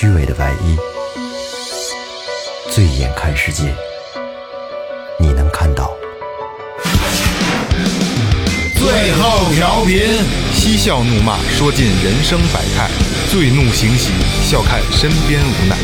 [0.00, 0.78] 虚伪的外衣，
[2.70, 3.64] 醉眼看世界，
[5.18, 5.94] 你能看到。
[8.76, 10.00] 最后调频，
[10.54, 12.88] 嬉笑怒骂，说尽人生百态；
[13.30, 14.10] 醉怒行喜，
[14.42, 15.76] 笑看身边无奈。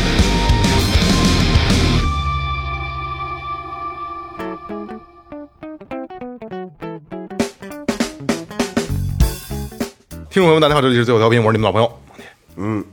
[10.31, 12.83] 听众朋友们，大家好，这里是最后调频，我是你们老朋友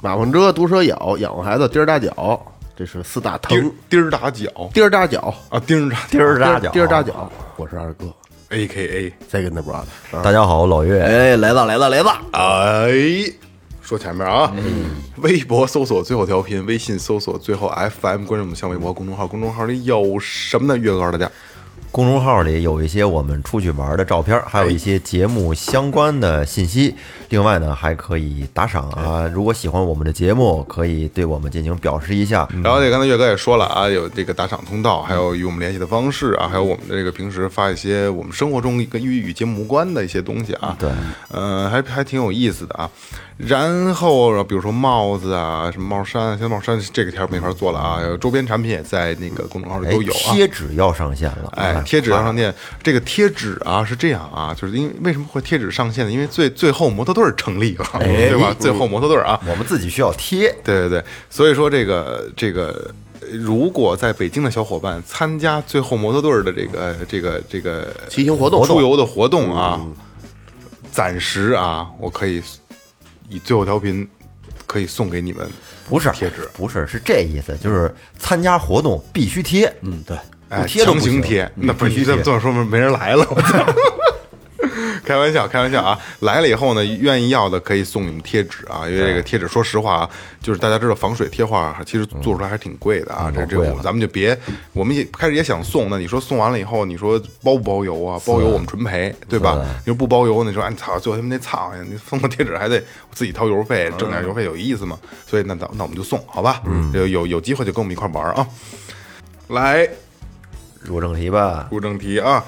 [0.00, 2.40] 马粪车、毒蛇咬，养活孩子钉儿打脚，
[2.76, 3.72] 这是四大丁疼。
[3.90, 7.32] 钉儿打脚钉儿打脚，啊，钉儿打钉儿打脚，钉儿打脚。
[7.56, 8.06] 我是二哥
[8.50, 10.16] A K A，，Second brother。
[10.16, 11.02] 啊大家好，我老岳。
[11.02, 12.12] 哎，来了来了来了！
[12.30, 12.92] 哎，
[13.82, 14.54] 说前面啊，
[15.16, 17.68] 微博搜索最后调频，微信搜索最后
[18.00, 20.78] FM，关注我们新浪微博公众号，公众号里有什么呢？
[20.78, 21.28] 岳哥告诉大家，
[21.90, 26.94] 公众号里有一些我们出去玩的照片，还有一些节目相关的信息。
[27.30, 29.30] 另外呢，还可以打赏啊！
[29.32, 32.48] 如果喜欢我们的节目，可以对我们进行表示一下。
[32.62, 40.76] 然后这刚才岳哥也说了啊，有这个打赏通道，还有与我们联系的方式啊，还有我们的这个平时发一些我们生活中跟与与节目无关的一些东西啊。
[40.78, 40.90] 对，
[41.28, 42.90] 呃，还还挺有意思的啊。
[43.36, 48.00] 然后比如说帽子啊，什么帽衫，现在帽衫这个条没法做了啊。
[48.20, 50.16] 周边产品也在那个公众号里哎都有，啊。
[50.16, 51.52] 贴纸要上线了。
[51.52, 56.10] 哎，贴纸要上线，这个贴纸啊是这样啊，就是因为为什么会贴纸上线呢？
[56.10, 58.54] 因为最最后模特队儿成立了，对吧？
[58.58, 60.54] 最后摩托队儿啊，我们自己需要贴。
[60.62, 69.80] 对对对，所以说这个这个，呃如果在北京的小伙伴参加最后摩托队儿的这个这个这个骑行活动出游的活动啊，
[70.92, 72.42] 暂时啊，我可以
[73.28, 74.08] 以最后调频
[74.66, 75.46] 可以送给你们，
[75.88, 79.70] 不是贴纸不是是这意思，就是参加活动必须贴。
[79.82, 80.16] 嗯，对，
[80.48, 83.66] 哎，强行贴，那必须这么说明没人来了，我操！
[85.08, 85.98] 开玩笑，开玩笑啊！
[86.20, 90.10] 来了以后呢，愿意要的可以送你们贴纸啊，因为这个贴纸，说实话啊，
[90.42, 93.32] 就是大家知道防水贴画，其实做出来还是挺贵的啊。
[93.34, 94.38] 这这个咱们就别，
[94.74, 98.20] 我们也开始也想送，那你说送完了以后，你说包不包邮啊？
[98.26, 99.64] 包邮我们纯赔，对吧？
[99.78, 101.82] 你说不包邮，你说哎操，最后他们那操呀！
[101.90, 104.98] 你送个贴纸还得我自己掏邮费，挣点邮费有意思吗？
[105.26, 106.60] 所以那那那我们就送，好吧？
[106.92, 108.46] 有有有机会就跟我们一块玩啊！
[109.48, 109.88] 来，
[110.82, 111.66] 入正题吧。
[111.70, 112.44] 入正题啊，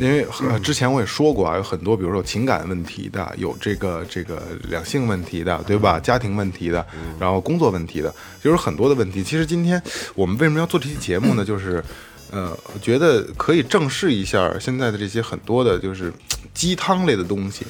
[0.00, 5.98] 因为呃之前我也说过啊，有很多比如说有情感问题的，有这个这个两性问题的，对吧？
[5.98, 6.84] 家庭问题的，
[7.18, 9.22] 然后工作问题的，就是很多的问题。
[9.22, 9.82] 其实今天
[10.14, 11.44] 我们为什么要做这期节目呢？
[11.46, 11.82] 就是
[12.30, 16.12] 呃，觉得可以正视一下现在的这些很多的，就是
[16.52, 17.64] 鸡汤类的东西，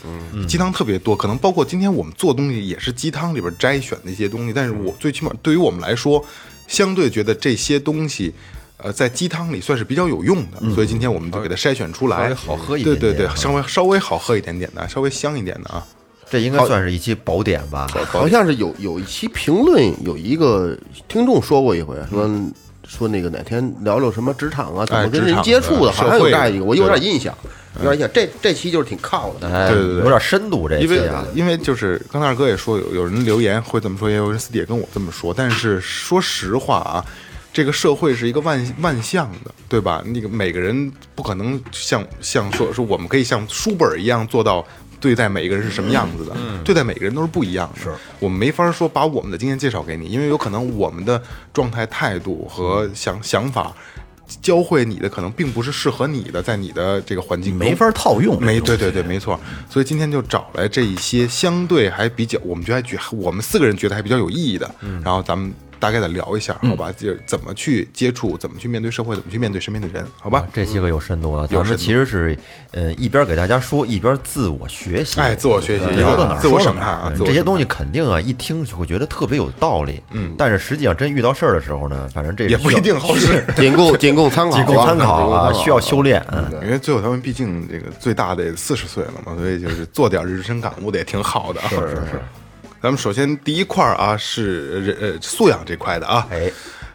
[0.46, 6.24] 鸡汤特别多，可能包括今天我们做东西也是鸡汤里边摘选的一些东西，但是我最起码对于我们来说，
[6.66, 8.34] 相对觉得这些东西。
[8.78, 15.84] 呃，在鸡汤里算是比较有用的，所以今天我们就给它筛选出来，好喝一点对对对，稍微稍微好喝一点点的，稍微香一点的啊。
[16.30, 17.88] 这应该算是一期宝典吧？
[18.06, 20.76] 好像是有有一期评论，有一个
[21.08, 22.30] 听众说过一回，说
[22.86, 27.34] 说那个哪天聊聊什么职场啊，怎么跟人接触的，好像有社会这样一个，我有点印象，
[27.82, 28.10] 有点印象。
[28.12, 31.26] 这这期就是挺靠的，哎，对对对有点深度这因为期啊。
[31.34, 35.32] 因为就是刚才二哥也说，有有人留言会这么说，也有人私底下跟我这么说。
[35.34, 37.04] 但是说实话啊，
[37.58, 40.00] 这个社会是一个万万象的，对吧？
[40.06, 44.64] 那个每个人不可能像像说说我们可以像书本一样做到。
[45.00, 47.80] 对待每个人是什么样子的，对待每个人都是不一样的。
[47.80, 53.72] 是我们没法说把我们的经验介绍给你，因为有可能我们的状态、态度和想想法
[54.42, 59.38] 教会你的，可能并不是适合你的，在你的这个环境中没法套用没对对对，没错。
[59.70, 64.68] 所以今天就找来这一些相对还比较，我们觉得还觉我们四个人觉得还比较有意义的，
[65.04, 66.92] 然后咱们大概的聊一下，好吧？
[66.96, 70.46] 就是怎么去接触，怎么去面对社会，怎么去面对身边的人，好吧？
[70.52, 72.38] 这些个有深度了，咱们其实是，
[72.72, 75.20] 呃，一边给大家说，一边自我学习。
[75.20, 80.02] 哎，自我学习，一聊到哪儿自我审判啊，这些东西肯定啊，一听就会觉得特别有道理。
[80.10, 83.44] 嗯，但是实际上真遇到事儿的时候呢，反正这也不一定好使。
[83.56, 86.24] 仅供仅供参考啊，仅供参考啊，需要修炼。
[86.32, 91.68] 嗯，因为最后他们毕竟这个最大的四十岁了嘛，所以就是做点人生感悟的也挺好的啊。
[91.68, 92.20] 是是是。
[92.80, 96.26] 咱们首先第一块儿啊是人呃素养这块的啊。
[96.30, 96.50] 哎，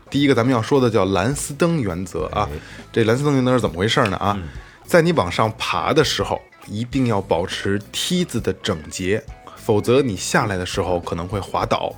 [0.10, 2.50] 第一个咱们要说的叫蓝斯登原则啊。
[2.92, 4.18] 这蓝斯登原则是怎么回事呢？
[4.18, 4.38] 啊，
[4.86, 9.22] 在你往上爬的时候，一定要保持梯子的整洁，
[9.58, 11.94] 否则你下来的时候可能会滑倒。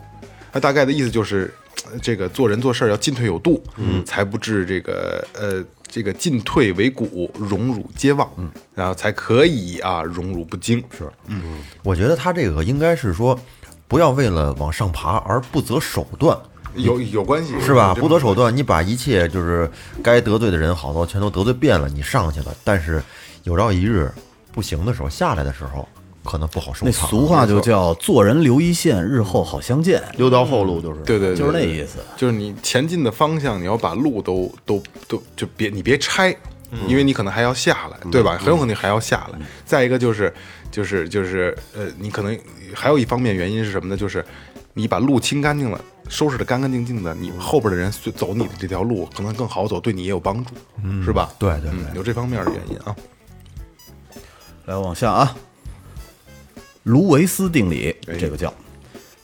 [0.51, 1.53] 那大概的意思就是，
[1.91, 10.83] 呃这个做人做事儿要进退有度，嗯，才不致这个呃这个进退维谷，荣辱皆忘，嗯，然后才可以啊荣辱不惊。
[10.97, 13.37] 是，嗯我觉得他这个应该是说，
[13.87, 16.37] 不要为了往上爬而不择手段，
[16.75, 17.93] 有有关系是吧？
[17.93, 19.69] 不择手段，你把一切就是
[20.03, 23.01] 该得罪的人好多全都得罪遍了，你上去了，但是
[23.43, 24.11] 有朝一日
[24.51, 25.87] 不行的时候，下来的时候，
[26.23, 27.07] 可能不好收那场。
[27.07, 31.01] 俗话就叫“做人留一线，日后好相见留条后路就是。
[31.01, 31.99] 对对对，就是那意思。
[32.17, 36.35] 就是你前进的方向，你要把路都都都就别你别拆，
[36.87, 38.37] 因为你可能还要下来，对吧？
[38.37, 39.39] 很有可能还要下来。
[39.65, 40.33] 再一个就是
[40.71, 42.37] 就是就是呃，你可能
[42.73, 43.95] 还有一方面原因是什么呢？
[43.95, 44.25] 就是
[44.73, 45.79] 你把路清干净了，
[46.09, 50.51] 收拾的干干净净的，你后边的人随走你的这条路可能更好走，对你也有帮助，
[51.03, 51.31] 是吧？
[51.39, 52.95] 对对嗯，有这方面的原因啊。”。
[54.65, 55.35] 来往下啊，
[56.83, 58.51] 卢维斯定理，哎这个叫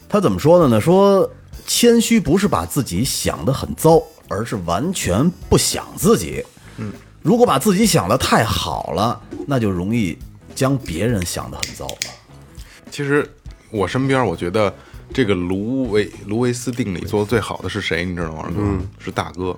[0.08, 0.80] 他怎么说的呢？
[0.80, 1.28] 说
[1.66, 6.46] 谦虚不是把自己想得很糟，而是完全不想自己。
[7.22, 10.18] 嗯，如果把自己想的太好了，那就容易
[10.56, 11.88] 将别人想得很糟。
[12.90, 13.30] 其实
[13.70, 14.74] 我身边，我觉得
[15.14, 18.04] 这个卢维卢维斯定理做的最好的是谁？
[18.04, 18.52] 你知道吗？
[18.58, 19.58] 嗯、是大哥。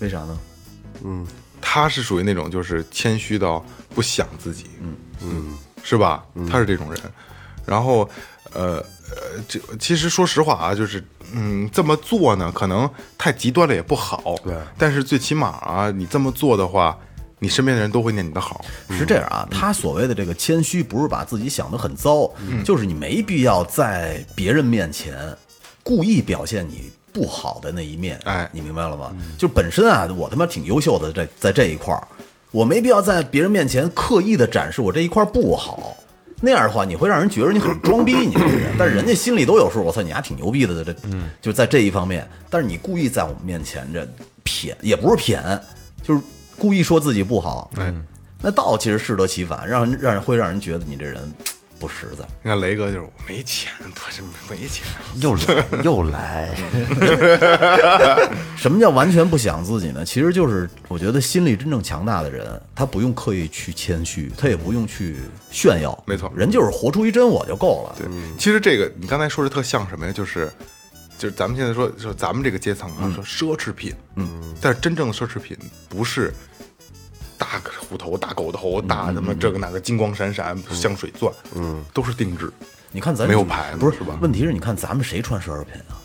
[0.00, 0.38] 为啥呢？
[1.04, 1.26] 嗯
[1.60, 3.64] 他是属于那种就是谦虚到
[3.94, 6.24] 不想自己，嗯嗯，是吧？
[6.48, 7.00] 他是这种人。
[7.66, 8.08] 然后，
[8.54, 11.02] 呃呃，这其实说实话啊，就是
[11.32, 14.36] 嗯，这么做呢，可能太极端了也不好。
[14.44, 14.54] 对。
[14.76, 16.98] 但是最起码啊，你这么做的话，
[17.38, 18.64] 你身边的人都会念你的好。
[18.90, 22.30] 是这样啊，他所谓的这个谦虚，不是把自己想得很糟，
[22.64, 25.16] 就是你没必要在别人面前
[25.82, 28.20] 故意表现你不好的那一面。
[28.24, 29.14] 哎你明白了吗？
[29.38, 32.06] 就本身啊，我他妈挺优秀的，在在这一块儿，
[32.50, 35.96] 我没必要在别人面前刻意的展示我这一块儿不好。
[36.40, 39.82] 那样的话，你会让人觉得你很装逼，你这个人，但是人家心里都有数。
[39.82, 40.94] 我操，你还挺牛逼的，这，
[41.40, 42.28] 就在这一方面。
[42.48, 44.06] 但是你故意在我们面前这
[44.44, 45.60] 谝，也不是谝，
[46.02, 46.20] 就是
[46.56, 47.70] 故意说自己不好。
[47.76, 48.04] 嗯，
[48.40, 51.20] 那倒其实适得其反，让人让人会让人觉得你这人
[51.78, 52.24] 不实在。
[52.42, 54.84] 你看雷哥就是我没钱，我这没钱。
[55.20, 56.54] 又来又来，
[58.56, 60.04] 什么叫完全不想自己呢？
[60.04, 65.16] 其实就是我觉得心里真正强大的人，他不用刻意去谦虚，他也不用去
[65.50, 65.96] 炫耀。
[66.06, 67.96] 没错人就是活出一真我就够了。
[67.98, 68.08] 对，
[68.38, 70.12] 其实这个你刚才说的特像什么呀？
[70.12, 70.50] 就是
[71.16, 75.56] 就是咱们现在说说咱们这个阶层啊，说奢侈品，嗯，但是真正的奢侈品
[75.88, 76.32] 不是
[77.38, 77.46] 大
[77.88, 82.52] 虎头、大狗头、大什么这个那个金光闪闪、香水钻，嗯，都是定制。
[82.90, 85.96] 你看咱没有牌子不是是吧问题是你看咱们谁穿奢侈品啊？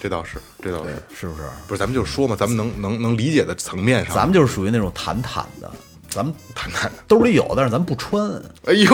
[0.00, 1.42] 这倒是，这倒是，是不是？
[1.68, 5.70] 不是咱们就说嘛，咱们能能能理解的层面上，咱们就是属于那种坦坦的，
[6.08, 6.90] 咱们坦坦。
[7.06, 8.30] 兜里有，但是咱不穿。
[8.64, 8.88] 哎呦，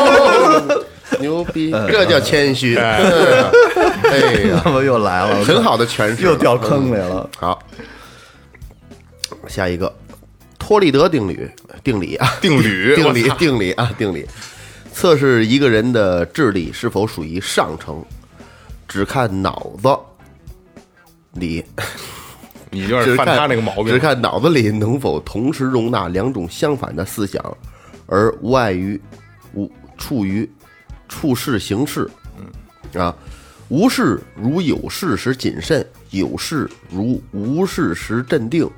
[1.20, 2.76] 牛逼，这叫谦虚。
[2.76, 3.00] 哎
[4.48, 7.28] 呀，他妈又来了，很好的诠释，又掉坑里了。
[7.38, 7.62] 好，
[9.46, 9.94] 下一个
[10.70, 11.50] 托利德定律，
[11.82, 14.24] 定理啊，定律 定理定理啊，定理，
[14.92, 18.00] 测试一个人的智力是否属于上乘，
[18.86, 19.88] 只看脑子
[21.40, 21.64] 里，
[22.70, 23.86] 你就是犯看他那个毛病。
[23.86, 23.98] 只。
[23.98, 27.44] 看脑子里能否同时容纳两种相反的思想，
[28.06, 29.00] 而无碍于
[29.54, 29.68] 无
[29.98, 30.48] 处于
[31.08, 33.02] 处事行事，嗯。
[33.02, 33.12] 啊，
[33.70, 38.70] 无事如有事时谨慎，有事如无事时镇定，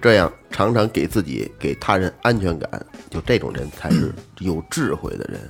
[0.00, 5.40] 这样常常给自己给他人安全感，就这种人才是有智慧的人。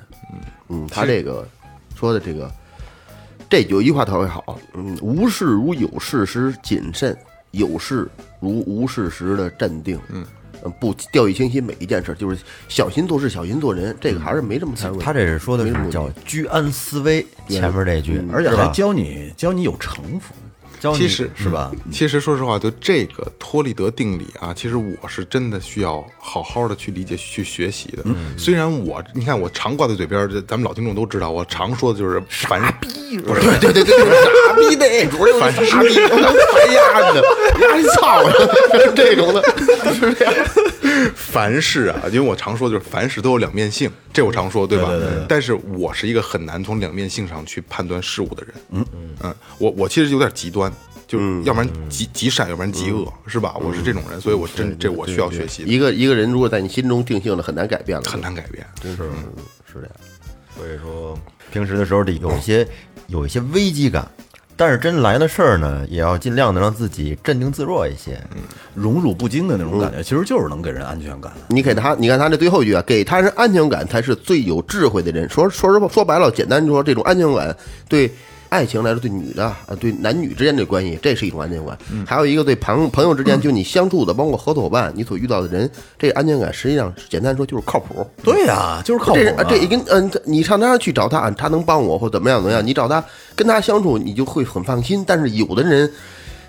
[0.71, 1.47] 嗯，他这个
[1.95, 2.51] 说的这个。
[3.51, 7.17] 这有一句话特别好，嗯，无事如有事时谨慎，
[7.51, 8.09] 有事
[8.41, 10.25] 如无事时的镇定，嗯，
[10.81, 15.05] 不掉以轻心每一件事，就是小心做事，小心做人，这个还是没什么太大问题。
[15.05, 20.35] 他这是说的是没什么叫居安思危，前面这句，而且还教你教你有城府，
[20.85, 21.73] 教你其实是吧？
[21.91, 28.05] 其实说实话，就这个托利德定理啊，其实我是真的需要好好的去理解、去学习的。
[28.37, 33.97] 虽然我，你看我常挂在嘴边咱们老听众都知道，我常说的就是凡逼，不是对对对对，
[34.37, 37.23] 傻逼那主任，傻逼，烦丫的，
[37.63, 39.43] 丫你操的，这种的，
[39.95, 40.35] 是这样。
[41.17, 44.89] 凡事啊，因为我常说就是凡事都有两面性，这我常说对吧？
[45.29, 48.55] 但是我是一个很难从两面性上去判断事物的人。
[48.71, 48.87] 嗯
[49.23, 50.73] 嗯我我其实有点极端，
[51.07, 53.57] 就要不然极极善，要不然极恶，是吧？
[53.61, 58.67] 我是这种人，所以我真这我需要学习，一个一个人如果在你心中定性了，很难改变了，很难改变。
[58.83, 59.91] 是是这样，
[60.57, 61.19] 所以说
[61.53, 62.67] 平时的时候得有一些
[63.07, 64.09] 有一些危机感，
[64.57, 68.19] 但是真来的事儿呢，也要尽量的让自己镇定自若一些。
[68.75, 71.33] 荣辱不惊的那种感觉，其实就是能给人安全感。
[71.49, 75.29] 你给他，你看他这最后一句啊，给他人安全感才是最有智慧的人。
[75.29, 77.57] 说说实话，说白了，简单说，这种安全感
[77.89, 78.11] 对
[78.55, 81.77] 爱情来说，对女的啊，对男女之间的关系，这是一种安全感。
[82.07, 85.69] 还有一个对朋朋友之间，就你相处的，包括合作伙伴，你所遇到的人，
[85.99, 88.09] 这安全感实际上简单说就是靠谱。
[88.23, 89.45] 对呀，就是靠谱这啊。
[89.49, 95.05] 这一跟嗯，你上他那儿去找他，他能帮我或怎么样怎么样，你找他跟他相处，你就会很放心。
[95.05, 95.91] 但是有的人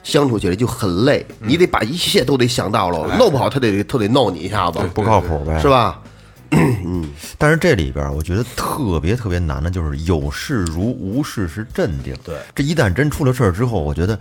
[0.03, 5.67] 相处起来就很累，你得把一切都得想到了，弄不好他得他得弄你一下子，不靠谱呗，是？
[5.67, 5.99] 吧？
[7.37, 12.15] 但是这里边儿我觉得特别特别难的就是有事如无事是镇定。
[12.23, 14.19] 对，这一旦真出了事儿之后，我觉得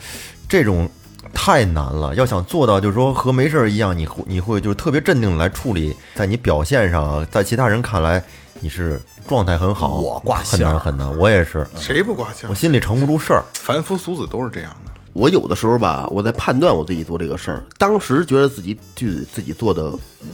[0.48, 0.88] 这种
[1.32, 2.14] 太难了。
[2.14, 8.22] 要想做到就是说和没事儿一样，你会你会就是特别镇定地来处理，在你表现上啊，在其他人看来
[8.60, 11.18] 你是状态很好，我挂很线儿难很难。
[11.18, 12.54] 我也是，谁不挂相我？
[12.54, 13.44] 心里承不住事儿。
[13.54, 14.92] 凡夫俗子都是这样的。
[15.14, 19.92] 我有的时候吧，我在判断我自己做这个事儿，当时觉得自己就自己做的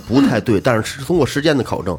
[0.09, 1.97] 不太对，但是通过时间的考证，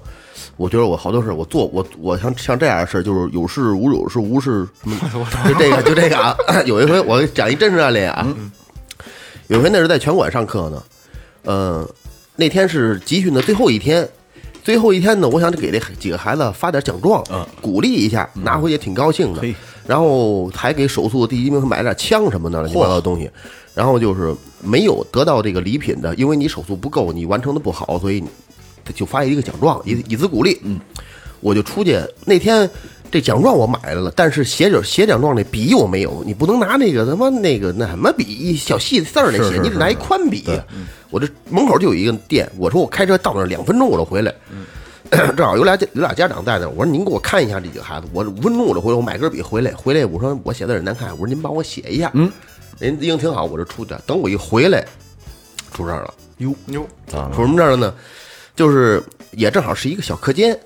[0.57, 4.97] 我觉得我好多事儿我做我我像像这样的事儿，就是有事无有事无事什么，
[5.47, 6.35] 就这个就这个啊。
[6.65, 8.27] 有一回我讲一真实案例啊，
[9.47, 10.83] 有一回那是在拳馆上课呢，
[11.43, 11.87] 呃，
[12.35, 14.09] 那天是集训的最后一天。
[14.63, 19.55] 最后一天呢，我想给这几个孩子发点奖状，嗯鼓励一下，拿回去挺高兴的嘿。
[19.87, 23.29] 然后还给手速第一名买了点枪什么的乱七八糟的东西。
[23.73, 28.23] 然后就是没有得到这个礼品的，因为你手速不够，你完成的不好，所以
[28.93, 30.59] 就发一个奖状，以以资鼓励。
[30.63, 30.79] 嗯，
[31.39, 32.69] 我就出去那天。
[33.11, 40.45] 这奖状我买来了，但是写着写奖状那笔我没有，你不能拿那个他妈那个那什么笔一小细字儿那写，是是你得拿一宽笔。
[41.09, 44.33] 我这门口就有一个店，我说我开车到那儿两分钟我就回来。
[45.35, 52.31] 正好有俩有俩家长在那儿，我说您给我看一下这几个孩子，我五分钟我就回来，我买根笔回来，回来我说我写字儿难看，我说您帮我写一下，嗯，
[52.79, 54.85] 人英挺好，我就出去，等我一回来，
[55.73, 56.87] 出事儿了，哟哟，
[57.35, 57.93] 出什么事儿了呢？
[58.55, 60.57] 就是也正好是一个小课间，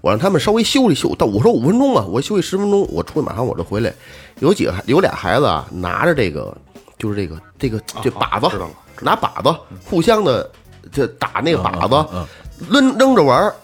[0.00, 3.92] 我让他们稍微休息休，到我说五分钟啊，我休息十分钟，我出去马上我就回来，
[4.38, 6.56] 有几个孩有俩孩子啊，拿着这个
[6.98, 8.56] 就是这个这个这靶子，
[9.00, 10.50] 拿靶子互相的
[10.90, 12.26] 这打那个靶子，嗯
[12.70, 13.54] 扔扔着玩儿，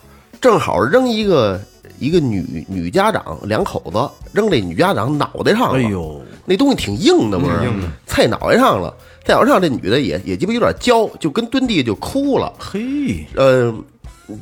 [0.40, 1.61] 正好扔一个
[1.99, 7.52] 一个女女家长两口子扔这女家长脑袋上了，哎呦，那东西挺硬的，不是？
[8.07, 12.52] 菜脑袋上了，菜脑袋上这女的也也鸡巴有点焦，就跟蹲地就哭了。
[12.59, 13.75] 嘿，呃，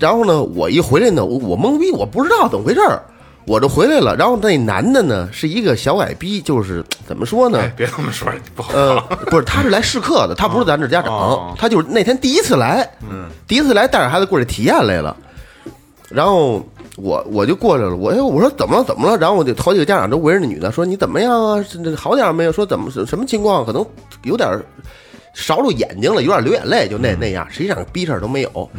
[0.00, 3.02] 然后呢，我一回来呢，我我懵逼，我不知道怎么回事儿，
[3.46, 4.16] 我就回来了。
[4.16, 7.58] 然后那男的呢是一个小矮逼，就是怎么说呢？
[7.58, 8.72] 哎，别这么说，不好。
[8.72, 15.14] 呃，不是，他是来试课的，他不是咱这家长，哦他就是那天第一次来，嗯，第一次来带着孩子过来体验来了，
[16.08, 19.18] 然后我我就过来了，我哎我说怎么了怎么了？
[19.18, 21.62] 然后我就好几个家长都围着那女的说你怎么样啊？
[21.94, 22.52] 好点儿没有？
[22.52, 23.66] 说怎么什么情况？
[23.66, 23.84] 可能
[24.22, 24.64] 有点儿
[25.34, 28.70] 勺着眼睛了，有点流眼泪，就那那样，实际上逼事儿都没有。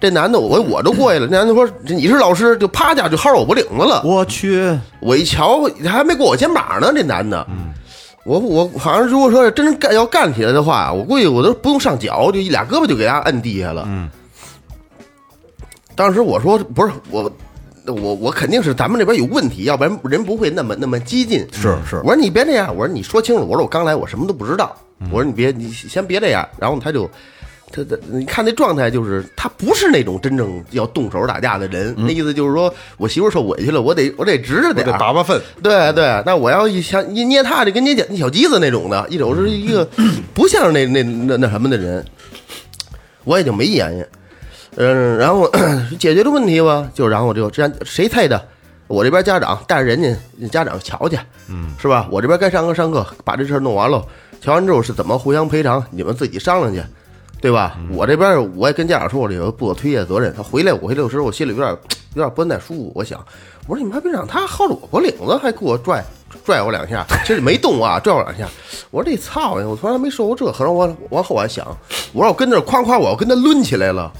[0.00, 4.02] 这男的我我都过去了，那男的说你是老师，就啪家就薅我脖领子了。
[4.04, 7.46] 我去，我一瞧，他还没过我肩膀呢，这男的。
[8.24, 13.84] 我我好像如果说真干要干起来的话，我估计我都不用上脚，就一俩胳膊就给他摁地下了。
[13.86, 14.08] 嗯。
[15.94, 17.30] 当时我说不是我，
[17.86, 21.46] 我我肯定是咱们这边有问题，要不然人不会那么那么激进。
[21.52, 24.74] 是是我说你别这样，我说你说清楚，我说我刚来，我什么都不知道。
[25.10, 27.10] 我说你别你先别这样，然后他就。
[27.72, 31.92] 他他，你看那状态，就是他不是那种真正要动手打架的人。
[31.98, 39.84] 那意思就是说我媳妇受委屈了，我得我得直着点儿，得拔拔粪，对对，那我要一想一捏他，就跟捏捏小鸡子那种的，一种是一个
[40.32, 42.04] 不像那那那那什么的人，
[43.24, 44.06] 我也就没言语。
[44.76, 45.50] 嗯，然后
[45.98, 48.48] 解决了问题吧，就然后就这样，谁猜的？
[48.86, 52.06] 我这边家长带着人家家长瞧去，嗯，是吧？
[52.10, 54.04] 我这边该上课上课，把这事儿弄完了，
[54.40, 56.82] 瞧完之后是怎么互相赔偿，你们自己商量去，
[57.40, 57.78] 对吧？
[57.92, 60.32] 我这边我也跟家长说，我这个不可推卸责任。
[60.36, 61.70] 他回来，我回来的时候，我心里有点
[62.14, 62.92] 有点不太舒服。
[62.94, 63.18] 我想，
[63.66, 66.04] 我说你妈别让他薅着我脖领子，还给我拽
[66.44, 68.46] 拽我两下，其实没动啊， 拽我两下。
[68.90, 70.44] 我说这操呀，我从来没受过这。
[70.52, 71.66] 可是我往后还想，
[72.12, 74.12] 我说我跟这夸夸，我要跟他抡起来了。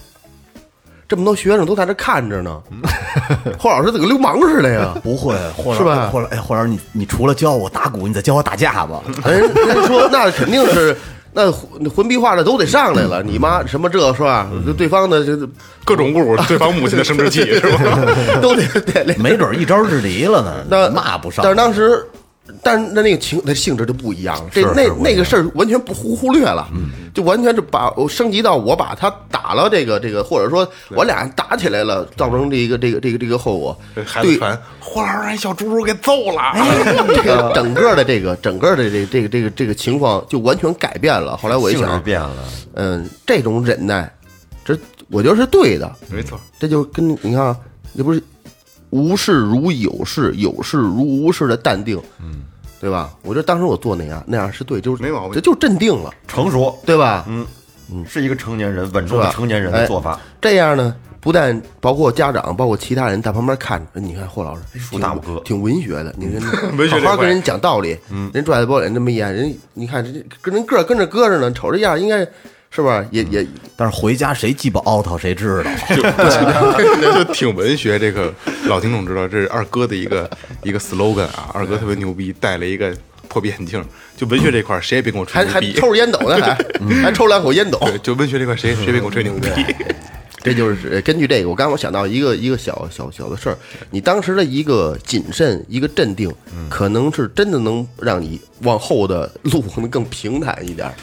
[1.15, 2.61] 这么多学生都在这看着呢，
[3.57, 4.93] 霍老师怎么跟流氓似的呀？
[5.01, 9.01] 不会，霍老是吧霍老哎，霍老师，你你除了教我打鼓，你再教我打架吧。
[9.25, 10.97] 人人说那肯定是
[11.33, 14.51] 那魂魂逼化的都得上来了，你妈什么这是吧？
[14.77, 15.39] 对方的这
[15.85, 18.01] 各种侮辱对方母亲的生殖器是吧？
[18.43, 18.67] 都得
[19.05, 21.45] 得没准一招制敌了呢，那骂不上。
[21.45, 22.05] 但是当时，
[22.63, 26.69] 但是那那个情那性质就不一样了，这那那个事儿完全不忽忽略了，
[27.15, 33.79] 就完全是把我升级到我把他打了这个这个，或者说我俩打起来了，造成这个这个这个这个后果。
[33.95, 34.37] 对。
[34.37, 36.53] 传，霍老师让小猪猪给揍了。
[37.15, 41.37] 这个整个的这个整个的这这个这个这个情况就完全改变了。
[41.37, 44.13] 后来我一性质想，变了，嗯，这种忍耐，
[44.65, 44.77] 这
[45.09, 47.57] 我觉得是对的，没错，这就跟你看啊，
[47.97, 48.21] 这不是
[48.95, 52.45] 无事如有事，有事如无事的淡定，嗯，
[52.81, 53.11] 对吧？
[53.23, 55.33] 我觉得当时我做那样那样是对，就是没毛病。
[55.33, 57.25] 这就镇定了，成熟，对吧？
[57.29, 57.45] 嗯。
[57.93, 60.19] 嗯，是一个成年人稳重的成年人的做法。
[60.41, 66.41] 这样呢，不但包括家长，包括其他人在旁边看着，你看霍老师哎挺大拇哥挺文学的，你看
[66.79, 72.27] 文学好好跟人讲道理，嗯，人拽着包脸这么一眼，人你看这跟人个儿跟着搁着呢，瞅这样应该
[72.75, 73.05] 是吧？
[73.13, 75.71] 也也但是回家谁鸡巴凹他谁知道。
[75.95, 77.99] 就就挺文学。
[77.99, 78.35] 这个
[78.67, 80.29] 老听众知道，这是二哥的一个
[80.65, 81.51] 一个 slogan 啊。
[81.55, 82.93] 二哥特别牛逼，戴了一个
[83.29, 83.85] 破壁眼镜。
[84.17, 85.81] 就文学这块儿，谁也别跟我吹还还牛逼。
[85.81, 89.49] 抽着烟斗呢， 还还抽两口烟斗，对，就文学这块，谁谁别跟我吹牛逼。
[90.43, 93.57] 这就是呃根据这个，我刚我想到一个一个小小小的事儿，
[93.91, 96.31] 你当时的一个谨慎，一个镇定，
[96.69, 100.95] 可能是真的能让你往后的路可能更平坦一点儿。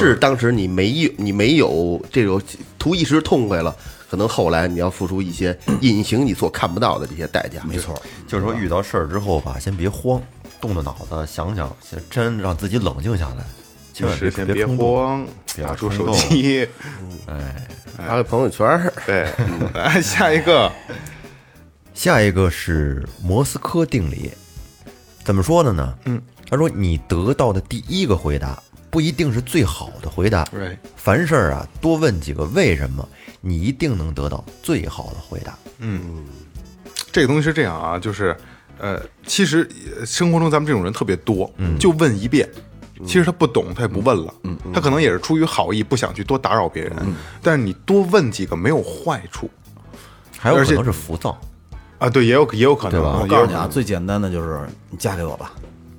[0.00, 2.40] 是当时你没有你没有这种
[2.78, 3.74] 图一时痛快了，
[4.10, 7.62] 可能后来你要付出一些 隐形你所看不到的这些代价。
[7.64, 10.20] 没错，就是说遇到事儿之后吧，先别慌，
[10.60, 13.44] 动动脑子想想，先真让自己冷静下来，
[13.92, 14.94] 千万是先别冲动。
[14.94, 16.68] 慌，别拿出手机。
[17.26, 19.28] 哎，发个朋友圈儿，对，
[19.74, 20.70] 来下一个。
[21.94, 24.32] 下一个是莫斯科定理，
[25.22, 25.94] 怎么说的呢？
[26.06, 26.20] 嗯，
[26.50, 28.60] 他说你得到的第一个回答
[28.94, 30.46] 不一定是最好的回答。
[30.94, 33.06] 凡事啊，多问几个为什么，
[33.40, 35.58] 你一定能得到最好的回答。
[35.80, 36.24] 嗯
[37.10, 38.36] 这个东西是这样啊，就是
[38.78, 42.48] 呃，其实呃生活中咱们这种人特别多，就问一遍。
[43.04, 44.32] 其实他不懂，他也不问了。
[44.44, 46.94] 嗯他可能也是出于好意，不想去多打扰别人。
[47.42, 49.50] 但是你多问几个没有坏处
[50.40, 51.36] 而且还有可能是浮躁，
[51.98, 55.52] 啊，对，也有也有可能，我告诉你啊，最简单的就是你嫁给我吧，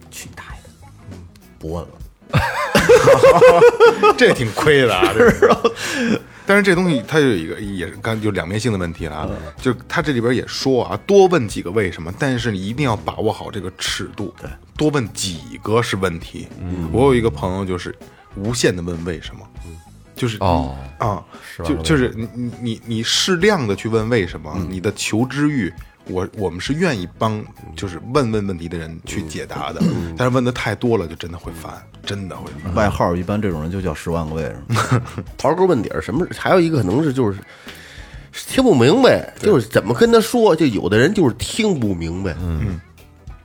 [0.09, 1.17] 去你大爷的，
[1.59, 1.89] 不问了。
[4.17, 5.49] 这挺亏的啊，这是。
[6.47, 14.47] 但是这东西它有一个也是刚就两面性的问题了啊，就它这里边也说啊，多问几个为什么，但是你一定要把握好这个尺度，对，
[14.77, 16.47] 多问几个是问题。
[16.91, 17.95] 我有一个朋友就是
[18.35, 19.41] 无限的问为什么，
[20.15, 21.23] 就是哦啊，
[21.63, 25.73] 就就是你你你你适量的去问为什么，你的求知欲。
[26.07, 27.43] 我我们是愿意帮，
[27.75, 29.81] 就是问问问题的人去解答的，
[30.15, 31.73] 但是问的太多了，就真的会烦，
[32.05, 32.73] 真的会烦。
[32.75, 35.01] 外号一般这种人就叫十万个为什么。
[35.37, 36.25] 刨根问底儿，什么？
[36.37, 37.39] 还有一个可能是就是
[38.47, 42.79] 听不明白，就是怎么跟他说，就有的人就是听不明白，嗯，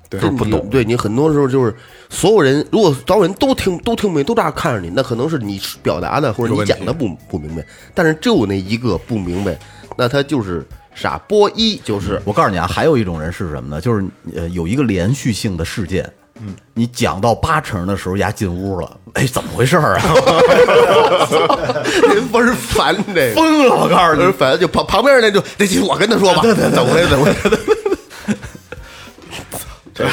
[0.08, 0.68] 对就是不懂。
[0.68, 1.74] 对你很多时候就是
[2.08, 9.58] 所有人，如果所有人都听都听不明白，都这样看着你，那可能是你表达的或者你讲的不不明白，但是只有那一个不明白，
[9.96, 13.80] 那他就是傻波一，就是我告诉你啊，还有一种人是什么呢？
[13.80, 20.02] 就是呃，有一个连续性的事件，嗯，你讲到八成的时候，丫进屋了，哎，怎么回事儿啊？
[22.14, 23.34] 您不是烦这个。
[23.34, 23.74] 疯了！
[23.74, 27.08] 我告诉你，烦，就旁旁边那就那就我跟他说吧，对对，怎么回事？
[27.08, 27.38] 怎么回事？
[29.94, 30.06] 对，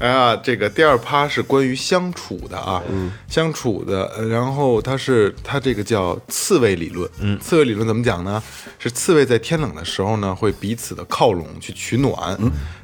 [0.00, 2.82] 哎呀，这个第二趴是关于相处的啊，
[3.28, 8.42] 相处的，呃然后它是它这个叫刺猬理论，嗯，刺猬理论怎么讲呢？
[8.78, 12.34] 是刺猬在天冷的时候呢，会彼此的靠拢去取暖，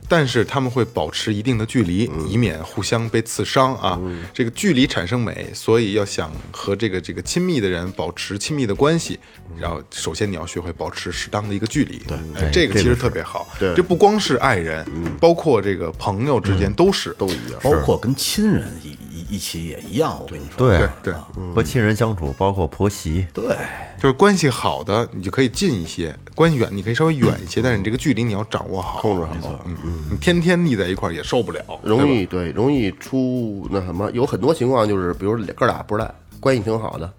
[0.09, 4.01] 但是他们会保持一定的距离，以免互相被刺伤啊。
[4.33, 9.19] 这个距离产生美，所以要想和这个这个亲密的人保持亲密的关系，
[9.59, 13.75] 然后首先你要学会保持适当的一个距离，对，哎这个其实特别好，对。
[13.75, 14.87] 这不光是爱人，
[15.21, 17.61] 包括这个朋友之间都是，都一样。
[17.63, 20.19] 包括跟亲人一一一起也一样。
[20.21, 21.15] 我跟你说，对对。
[21.35, 23.57] 对，和亲人相处，包括婆媳，对，
[24.01, 37.13] 就是关系好的你就可以近一些，关系远你可以稍微远一些，但是你这个距离你要掌握好，控制好，嗯嗯，你天天腻在一块儿也受不了，容易对，容易出那什么，有很多情况就是，比如哥俩不赖，关系挺好的，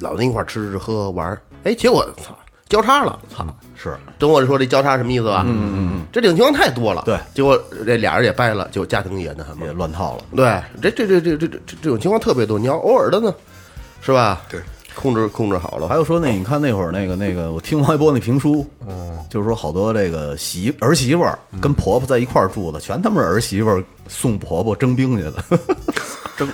[0.00, 2.36] 老在一块儿吃吃喝喝玩儿，哎，结果操
[2.68, 3.44] 交叉了，操！
[3.74, 5.42] 是懂我说这交叉什么意思吧？
[5.46, 7.02] 嗯嗯嗯，这种情况太多了。
[7.04, 9.72] 对结果这俩人也掰了，就家庭也那什么也。
[9.72, 10.24] 乱套了。
[10.36, 12.58] 对，这这这这这这这种情况特别多。
[12.58, 13.34] 你要偶尔的呢，
[14.02, 14.42] 是吧？
[14.48, 14.60] 对，
[15.00, 15.88] 控制控制好了。
[15.88, 18.66] 还有说那，你看那会儿那个那个，我听王一博那评书，
[19.30, 25.44] 就是说好多这个媳儿媳妇儿跟婆婆在一块儿住的，全他妈是儿媳妇儿送婆婆征兵去的，
[26.36, 26.48] 征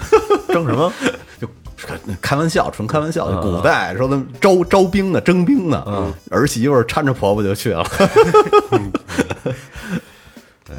[0.49, 0.93] 征什么？
[1.41, 3.27] 就开开玩笑，纯开玩笑。
[3.43, 5.85] 古代说他们招招兵呢，征兵呢，
[6.31, 7.85] 儿媳妇儿搀着婆婆就去了。
[10.65, 10.77] 对。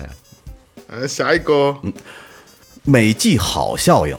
[0.90, 1.76] 呃，下一个，
[2.84, 4.18] 美记好效应，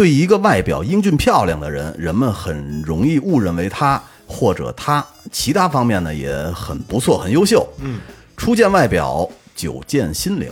[0.00, 7.68] 对一个外表英俊漂亮的人，人们很容易误认为他或者他其他方面呢也很不错，很优秀。
[7.80, 8.00] 嗯，
[8.34, 10.50] 初见外表，久见心灵。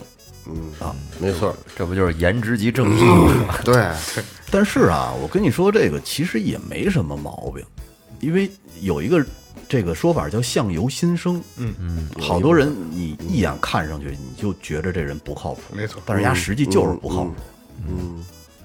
[0.48, 3.54] 嗯啊没错，这不就是颜值即正义吗？
[3.64, 3.90] 对，
[4.50, 7.64] 但是啊，我跟你说，这个其实也没什么毛病，
[8.20, 8.50] 因为
[8.82, 9.24] 有一个
[9.66, 11.42] 这个说法叫相由心生。
[11.56, 17.32] 嗯嗯，好多人你一眼看上去你就觉着这人不靠谱，没错但是人家实际就是不靠谱。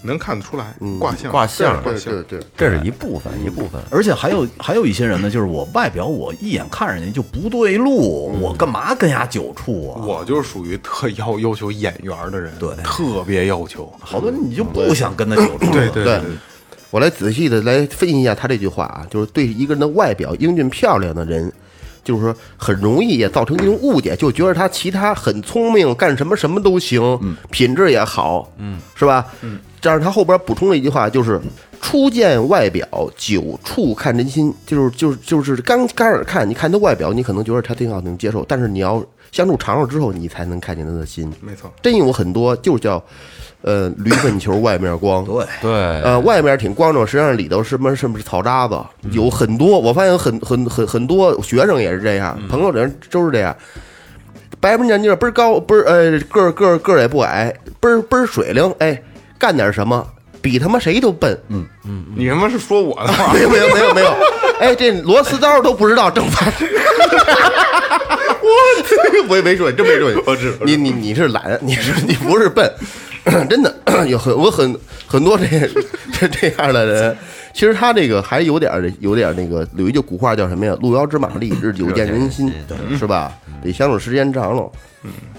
[0.03, 3.81] 能看得出来，卦象卦象卦象对对对，这是一部分一部分。
[3.89, 10.05] 而且还有还有一些人呢，就是我外表我一眼看上去就不对路，我干嘛跟人家久处啊？
[10.05, 12.69] 我就是属于特要要求眼缘的人，对。
[12.83, 13.91] 特别要求。
[13.99, 15.71] 好多人你就不想跟他久处。
[15.71, 16.21] 对对对对，
[16.91, 21.51] 我来仔细的来分析一下他这句话啊，就是对一个人的外表英俊漂亮的人，
[22.03, 29.25] 就是说很容易也造成一种误解，就觉得他其他很聪明，干什么什么都行，品质也好，嗯，是吧？
[29.41, 31.37] 嗯，这样他后边补充了一句话，就是
[31.81, 41.29] 初见外表，久处看真心，就是就是就是刚刚开始看，你看他外表，你可能觉得他挺好，能接受，但是你要相处长了之后，你才能看见他的心。
[41.41, 41.69] 没错。
[41.81, 43.03] 真有很多就是叫，
[43.61, 49.77] 呃，驴粪球外面光，对，对，呃，外面挺光正，实际上里头什么什么是草渣子，有很多。
[49.77, 53.53] 我发现很很很很多学生也是这样，朋友人都是这样。
[54.61, 59.03] 白不眼镜，倍儿高，倍儿呃个儿个儿个儿也不矮，倍儿倍儿水灵，哎，
[59.43, 60.07] 干点什么
[60.41, 61.37] 比他妈谁都笨。
[61.49, 63.41] 嗯嗯，你他妈是说我的话没？
[63.41, 64.15] 有没有没有没有，
[64.57, 66.53] 哎，这螺丝刀都不知道正反。
[68.41, 70.21] 我 我也没说，真没说你。
[70.25, 72.71] 我知你你你是懒， 你是你不是笨，
[73.49, 73.75] 真的
[74.07, 74.73] 有很我很
[75.07, 75.45] 很多这
[76.13, 77.17] 这这样的人。
[77.53, 80.75] 其实他这个还有点儿有点儿那个有一句古话叫什么呀？
[80.81, 82.51] 路遥知马力，日久见人心，
[82.97, 83.31] 是吧？
[83.61, 84.71] 得相处时间长了。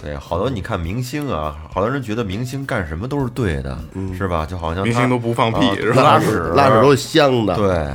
[0.00, 3.76] 对，好多你看明星啊，好多人觉得明星干什么都是对的，
[4.16, 4.46] 是吧？
[4.46, 7.56] 就好像明星都不放屁啊是吧拉屎拉屎都是香的。
[7.56, 7.86] 对，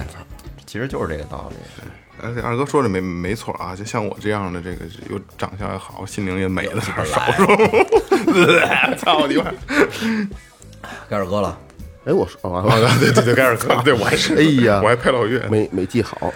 [0.66, 1.56] 其实就是这个道理。
[2.22, 7.16] 而且二哥说的没没错啊，就像我这样的，这个有长相也好，心灵也美的 少数。
[9.00, 9.46] 操你妈！
[11.10, 11.58] 该二哥了，
[12.06, 12.88] 哎，我说完了。
[12.88, 16.34] 啊，对对对，盖尔克，对我还是，哎呀我还配老岳，没没记好。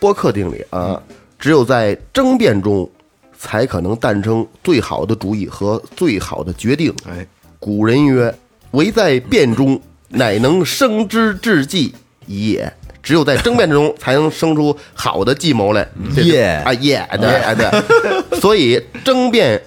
[0.00, 1.00] 播客定理啊，
[1.38, 2.90] 只有在争辩中，
[3.38, 6.92] 才可能诞生最好的主意和最好的决定。
[7.08, 7.26] 哎，
[7.58, 8.34] 古人曰
[8.72, 11.94] ：“唯在辩中，乃能生之至计
[12.26, 12.72] 也。”
[13.02, 15.84] 只有在争辩中，才能生出好的计谋来。
[16.14, 17.68] 这耶啊耶，对啊对，
[18.38, 19.60] 所以争辩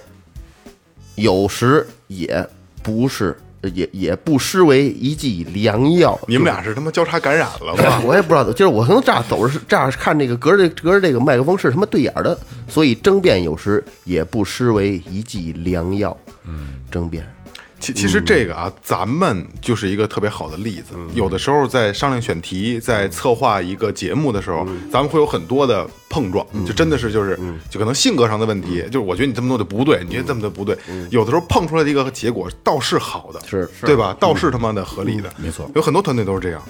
[1.16, 2.46] 有时也
[2.82, 3.36] 不是，
[3.74, 6.18] 也也不失为一剂良药。
[6.28, 8.00] 你们俩是他妈交叉感染了吗？
[8.04, 12.38] 我也不知道，就是我可能这样走着是这样看这个隔着隔着这个麦克风是他妈对眼的，
[12.68, 16.16] 所以争辩有时也不失为一剂良药。
[16.48, 17.26] 嗯，争辩，
[17.86, 20.94] 其其实这个啊，咱们就是一个特别好的例子。
[21.14, 27.38] 有的时候在商量选题，在策划一个节目的时候，咱们会有很多的碰撞，就真的是就是
[27.70, 30.76] 就可能性格上的问题，就是我觉得你这么做就不对，你觉得这么做不对。
[31.10, 34.16] 有的时候碰出来的一个结果倒是好的，是对吧？
[34.18, 35.70] 倒是他妈的合理的，没错。
[35.76, 36.62] 有很多团队都是这样。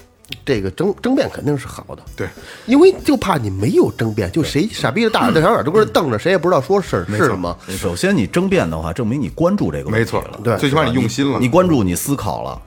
[0.45, 2.29] 这个争争辩肯定是好的，对，
[2.67, 7.57] 因为就怕你没有争辩，就谁傻逼的大眼瞪小眼都搁这瞪着，谁也不知道说是是什么。
[7.69, 11.39] 首先你争辩的话，证明你关注这个问题没错了，对最起码你用心了。
[11.41, 12.63] 你关注，你思考了，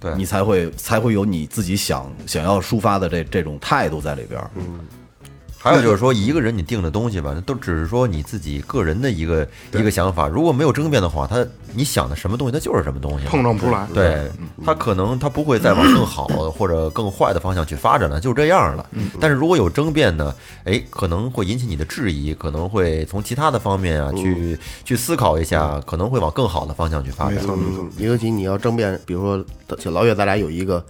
[0.00, 0.14] 对。
[0.14, 4.50] 你才会才会有你自己想想要抒发的这这种态度在里边儿。
[5.58, 10.28] 还有就是说，一个人你定的东西吧， 那都只是说你自己个人的一个一个想法。
[10.28, 13.86] 如果没有争辩的话，他你想的什么东西，它就是什么东西，碰撞不出来。
[13.92, 14.30] 对，
[14.64, 18.86] 他可能他不会再往更好 或者更坏的方向去发展了，就这样了。
[19.20, 20.32] 但是如果有争辩呢，
[20.64, 27.38] 哎，可能会引起你的质疑，可能会从其他的方面啊去去思考一下，可能会往更好的方向去发展。
[27.48, 29.44] 嗯，尤其你要争辩，比如说
[29.78, 30.84] 小老岳，咱俩有一个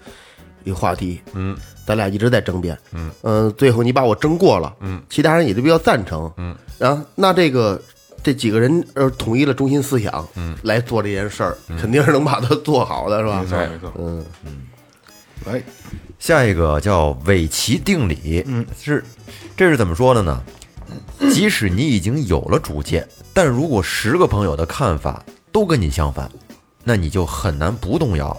[0.67, 3.11] 一个话题，嗯，咱俩一直在争辩，嗯。
[3.57, 7.81] 最后你把我争过了，嗯，其他人也都比较赞成，嗯，然后那这个
[8.23, 13.41] 这几个人呃统一了中心思想，嗯，来做这件事儿，肯定是能把它做好的，是吧？
[13.41, 14.27] 没错没错，嗯，
[15.45, 15.63] 来，
[16.19, 19.05] 下一个叫韦奇定理，嗯，是
[19.57, 20.43] 这是怎么说的呢？
[21.31, 26.29] 即使你已经有了主见，但如果十个朋友的看法都跟你相反，
[26.83, 28.37] 那你就很难不动摇。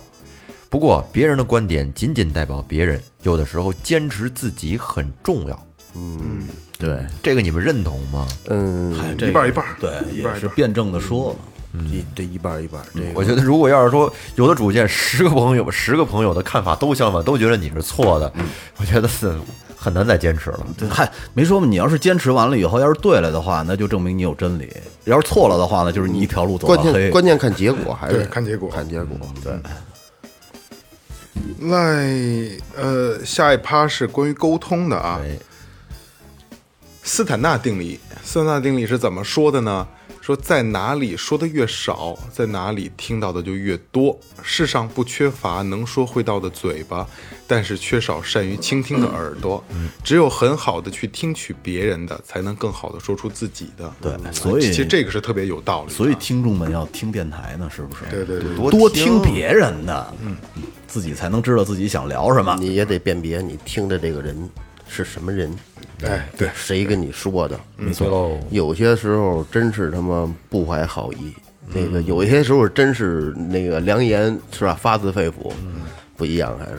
[0.69, 5.67] 不过，别人的观点仅仅代表别人，有的时候坚持自己很重要。
[5.95, 8.27] 嗯对，这个你们认同吗？
[8.49, 11.35] 嗯，一半儿一半儿对，是辩证的说了。
[11.91, 18.31] 一这一半儿一半儿，这个我觉得，如果要是说有的主见，十个朋友，十个朋友的看法都相反，都觉得你是错的，
[18.77, 19.35] 我觉得是
[19.75, 20.65] 很难再坚持了。
[20.77, 24.65] 对，嗨，没说嘛，你要是坚持完了以后，要是对了的话，那就证明你有真理；
[25.05, 27.11] 要是错了的话呢，就是你一条路走关到黑键。
[27.11, 29.53] 关键看结果，还是对看结果看结果，对。
[31.61, 32.07] 来，
[32.75, 35.19] 呃，下一趴是关于沟通的啊。
[37.07, 39.87] 斯坦纳定理，斯坦纳定理是怎么说的呢？
[40.19, 44.19] 说在哪里说的越少，在哪里听到的就越多。
[44.43, 47.07] 世上不缺乏能说会道的嘴巴，
[47.47, 49.63] 但是缺少善于倾听的耳朵。
[50.03, 53.89] 只有很好的去听取别人的，才能更好的说出自己的。
[54.01, 55.93] 对所以其实这个是特别有道理。
[55.93, 58.01] 所以听众们要听电台呢，是不是？
[58.11, 60.35] 对对对，多听别人的，嗯，
[60.89, 62.57] 自己才能知道自己想聊什么。
[62.59, 64.37] 你也得辨别你听的这个人
[64.87, 65.53] 是什么人，
[66.03, 67.59] 哎对，谁跟你说的。
[67.75, 68.39] 没错喽。
[68.49, 71.33] 有些时候真是他妈不怀好意，
[71.67, 75.51] 那个有一些时候真是那个良言是吧，发自肺腑，
[76.15, 76.77] 不一样还是。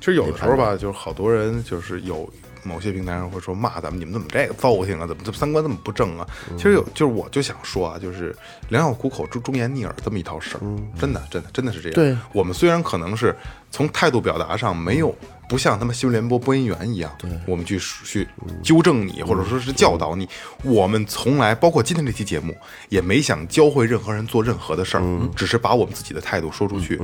[0.00, 2.28] 其实有的时候吧，就是好多人就是有
[2.62, 5.06] 某些平台上会说骂咱们，你们怎么这个糟心啊？
[5.06, 6.26] 怎么这三观这么不正啊？
[6.56, 8.34] 其实有，就是我就想说啊，就是
[8.68, 10.60] 良药苦口，忠忠言逆耳这么一套事儿，
[10.98, 11.94] 真的，真的，真的是这样。
[11.94, 13.34] 对我们虽然可能是
[13.70, 15.14] 从态度表达上没有。
[15.48, 17.10] 不像他们新闻联播播音员一样，
[17.46, 18.26] 我们去去
[18.62, 20.28] 纠正你，或者说是教导你。
[20.62, 22.56] 我们从来，包括今天这期节目，
[22.88, 27.00] 也没想教会任何人做任何的事儿，只是把我们自己的态度说出去。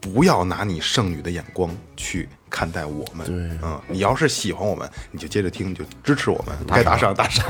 [0.00, 3.26] 不要拿你剩女的眼光去看待我们。
[3.28, 7.44] 嗯，你要是喜欢我们，你就接着听，你就支持我们，该打赏打赏。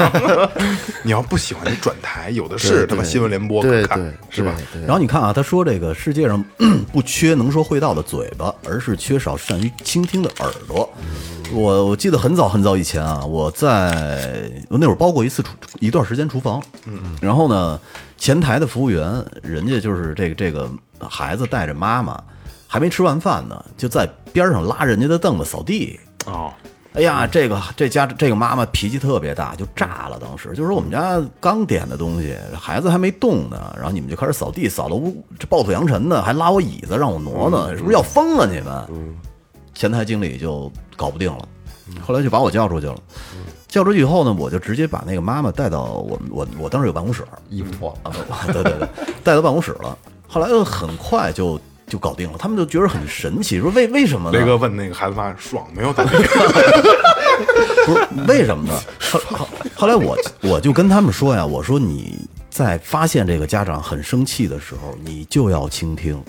[1.04, 4.54] 你要不喜欢，你转台，有的是他妈新闻联播可看对对，，是吧？
[4.72, 4.82] 对？
[4.82, 6.42] 然后你看啊，他说这个世界上
[6.92, 10.88] 不缺能说会道的嘴巴，而是缺少善于倾听的耳朵。
[11.52, 17.80] 我我记得很早很早以前啊，我在我那会儿包过一次厨一段时间厨房，嗯，然后呢，
[18.16, 20.68] 前台的服务员人家就是这个这个
[21.08, 22.20] 孩子带着妈妈，
[22.66, 26.52] 还没吃完饭呢，就在边上拉人家的凳子扫地，哦，
[26.94, 30.18] 哎呀，这个这家这个妈妈脾气特别大，就炸了。
[30.18, 39.16] 当时就是我们家刚点的东西，孩子还没动呢，然后你们就开始扫地，扫的屋这暴土扬尘的，还拉我椅子让我挪呢，是不是要疯了你们？
[39.74, 41.46] 前台经理就搞不定了，
[42.02, 42.96] 后来就把我叫出去了。
[43.68, 48.88] 叫出去以后呢，我就直接把那个妈妈带到我们我我当时有办公室，衣服脱了， 啊，对对对，
[49.22, 49.98] 带到办公室了。
[50.26, 54.38] 后来很快就就搞定了，他们就觉得很神奇，说为为什么呢？
[54.38, 55.92] 雷哥问那个孩子妈爽没有？
[57.86, 58.80] 不是为什么呢？
[58.98, 62.18] 后后后来我我就跟他们说呀，我说你
[62.50, 66.20] 在发现这个家长很生气的时候，你就要倾听，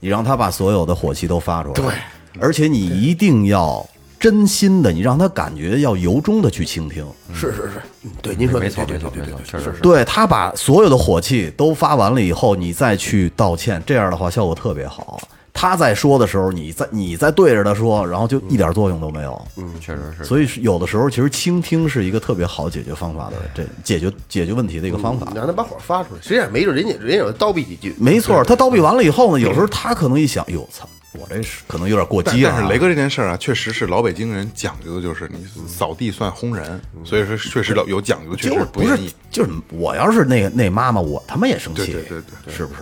[0.00, 1.94] 你让他把所有的火气都发出来，对，
[2.40, 3.86] 而且你一定要
[4.24, 7.72] 真心的，你让他感觉要由衷的去倾听，是是是，
[8.04, 9.82] 嗯对，您说的没错对对对没错没错，确实是。
[9.82, 15.20] 对他把所有的火气都发完了以后，你再去道歉，这样的话效果特别好。
[15.52, 19.46] 他在说的时候，你在你在对着他说，然后就一点作用都没有。
[19.58, 20.24] 嗯，确实是。
[20.24, 25.36] 所以有的时候，其实倾听是一个特别好解决方法的，这解决解决问题的一个方法你。
[25.36, 32.56] 让他把火发出来，实际上没准人家人家有叨逼几句，没错，他叨逼完了以后呢，有时候他可能一想，哟操，我这是可能有点过激了啊。
[32.56, 39.14] 但是雷哥这件事儿啊，确实是老北京人讲究的，就是你扫地算轰人，所以说确实有有讲究，确就是不是实不愿意。
[39.30, 42.80] 就是我要是那个那妈妈，我他妈也生气，对对对对是不是？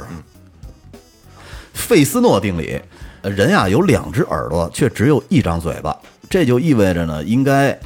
[1.72, 2.80] 费斯诺定理，
[3.22, 5.96] 呃人呀有两只耳朵，却只有一张嘴巴，
[6.28, 7.78] 这就意味着呢，应该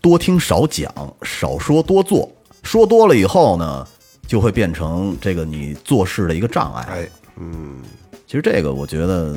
[0.00, 2.30] 多听少讲，少说多做，
[2.62, 3.86] 说多了以后呢，
[4.26, 6.86] 就会变成这个你做事的一个障碍。
[6.90, 7.08] 哎，
[8.26, 9.36] 其实这个我觉得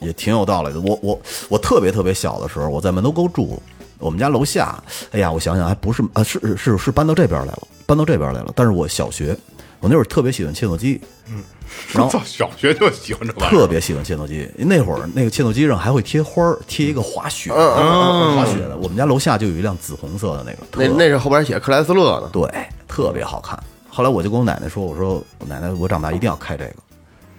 [0.00, 0.80] 也挺有道理的。
[0.80, 3.60] 我我我特别特别小的时候，我在门头沟住，
[3.98, 4.82] 我们家楼下，
[5.12, 8.52] 哎呀，我想想还不是啊，是是是搬到这边来了，搬到这边来了。
[8.56, 9.36] 但是我小学，
[9.80, 11.42] 我那会儿特别喜欢切诺基，嗯
[11.92, 14.48] 然后操， 小学就喜欢这玩意儿，特别喜欢切诺基。
[14.56, 18.76] 那会儿那个切诺基上还会贴花儿，贴一个滑雪，滑雪的。
[18.76, 22.48] 我们家楼下就有一辆紫红色的那个，那那是后边写克莱斯勒的，对，
[22.88, 23.58] 特别好看。
[23.88, 26.74] 后来我就跟我奶奶说：“我说我奶奶，我长大一定要开这个。”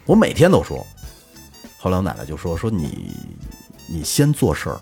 [0.05, 0.85] 我每天都说。
[1.81, 3.15] 后来我奶奶就说：“说你
[3.87, 4.79] 你先做事儿，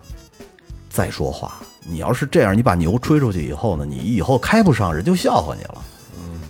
[0.89, 1.61] 再说话。
[1.87, 5.81] 你要是这样，你把牛吹出去以后呢，你以后开不上，人就笑话你了。”
[6.19, 6.41] 嗯，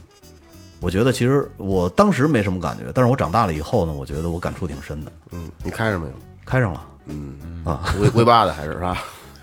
[0.80, 5.12] 我觉得其实我当时没什么感觉，但是我长大了以后呢，我觉得我感触挺深的。
[5.30, 6.14] 嗯，你开上没有？
[6.44, 8.98] 开上了嗯啊 V V 八的还是啥？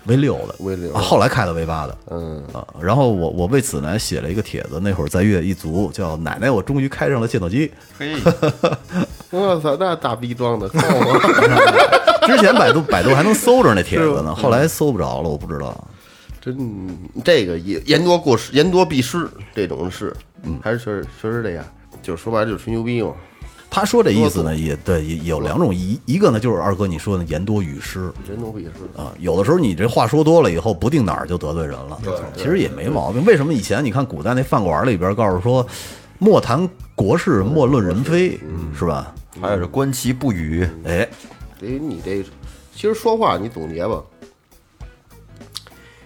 [0.07, 1.97] V 六的 V 六啊后来开了 V 八的。
[2.09, 8.15] 嗯，啊，然后我我为此呢写了一个帖子，那会儿在月一族叫“奶奶，我终于开上了切诺基嘿，
[9.31, 10.67] 我操，那大逼装的，！”。
[12.27, 15.87] 之前百度百度还能搜着那帖子呢，后来搜不着了，我不知道。
[16.41, 16.89] 真
[17.23, 21.65] 这个也言多过失，言多必失，这种是，嗯，还是确实确实这样，
[22.01, 23.13] 就是说白了就是吹牛逼嘛。
[23.77, 31.99] 他说这意思呢，也对，也有两种一一个呢，就是二哥你说的言多语失言多语失，啊，有的时候你这话说多了以后，不定哪儿就得罪人了。
[32.03, 33.23] 对其实也没毛病。
[33.23, 35.63] 为什么以前你看古代那饭馆里边告诉说，
[36.17, 38.39] 莫谈国事，莫论人非，
[38.75, 39.13] 是吧？
[39.39, 41.07] 还有这观其不语，哎，
[41.61, 42.23] 等于你这，
[42.73, 44.01] 其实说话你总结吧，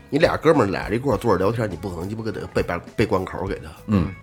[0.09, 4.13] 你俩哥们儿俩人一块儿坐着聊天，你不可能鸡巴给他背背背关口给他，嗯，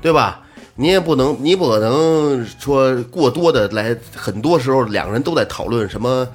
[0.00, 0.42] 对吧？
[0.74, 6.26] 你也不能，你不可能说过多的来，很多时候两个人都在讨论什么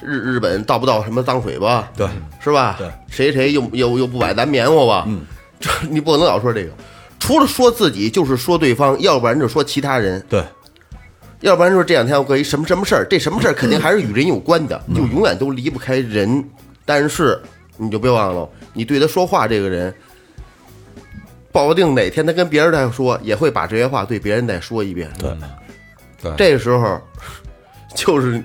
[0.00, 2.06] 日日本到不到什么脏水吧，对，
[2.40, 2.76] 是吧？
[2.78, 5.04] 对，谁谁又又又不买咱棉花吧？
[5.08, 5.22] 嗯，
[5.58, 6.70] 这 你不能老说这个，
[7.18, 10.40] 除了说自己就是说对方，要不然就说其他人，对，
[11.40, 16.44] 要不然说这两天我搁一什么什么事儿，这什么事儿肯定还是与人有关的，就永远都离不开人。
[16.84, 17.40] 但是
[17.76, 20.00] 你就别忘了，你对他说话这个人，保
[21.52, 25.10] 不定哪天他跟别人再说，也会把这些话对别人再说一遍。
[25.18, 25.36] 对，
[26.22, 27.00] 对这时候
[27.94, 28.42] 就是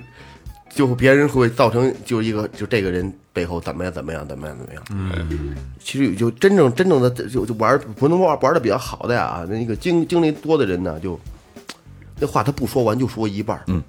[0.70, 4.84] 就别人会造成就一个就这个人背后怎么样怎么样怎么样怎么样。
[4.92, 11.20] 嗯，其实就真正真正的就就玩不能玩玩的比较好的呀，那个经经历多的人呢，就
[12.20, 13.62] 那话他不说完就说一半。
[13.68, 13.84] 嗯，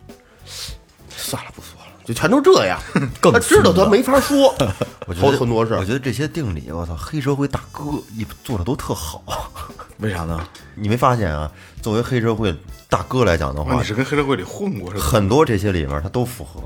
[1.08, 1.75] 算了不说了，
[2.06, 2.78] 就全都这样。
[3.20, 4.66] 更他知道他没法说， 好
[5.06, 7.82] 我觉得很多事儿我觉得这些定理，我操，黑社会大哥
[8.14, 9.22] 一做的都特好。
[9.98, 10.40] 为啥呢？
[10.74, 11.50] 你没发现啊？
[11.82, 12.54] 作为黑社会
[12.88, 15.04] 大哥来讲的话你，是跟黑社会里混过是吧？
[15.04, 16.62] 很多这些里面他都符合。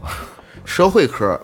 [0.64, 1.40] 社会科，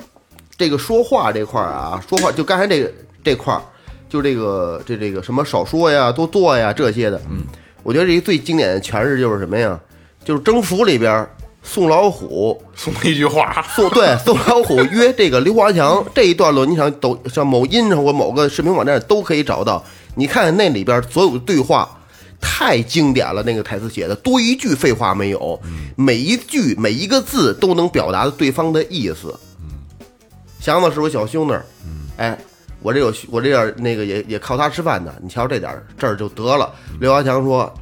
[0.59, 2.93] 这个说话这块儿啊，说话就刚才这个
[3.25, 3.63] 这块儿，
[4.09, 7.45] 就这个这这个什么少说呀，多做呀这些的，嗯，
[7.83, 9.79] 我觉得这一最经典的诠释就是什么呀？
[10.25, 11.31] 就是征服里边儿
[11.69, 19.85] 宋老虎送了一句话，宋对宋老虎约这个刘华强这一段落，你想抖像某音上或某个视频网站都可以找到。
[20.15, 21.87] 你看那里边所有的对话
[22.41, 25.61] 太经典了，那个台词写的多一句废话没有，
[25.97, 29.35] 每一句每一个字都能表达对方的意思。
[30.61, 31.67] 祥子是我小兄弟儿，
[32.17, 32.39] 哎，
[32.81, 35.13] 我这有我这点儿那个也也靠他吃饭的。
[35.21, 36.73] 你瞧这点儿这儿就得了。
[37.01, 37.73] 刘华强说，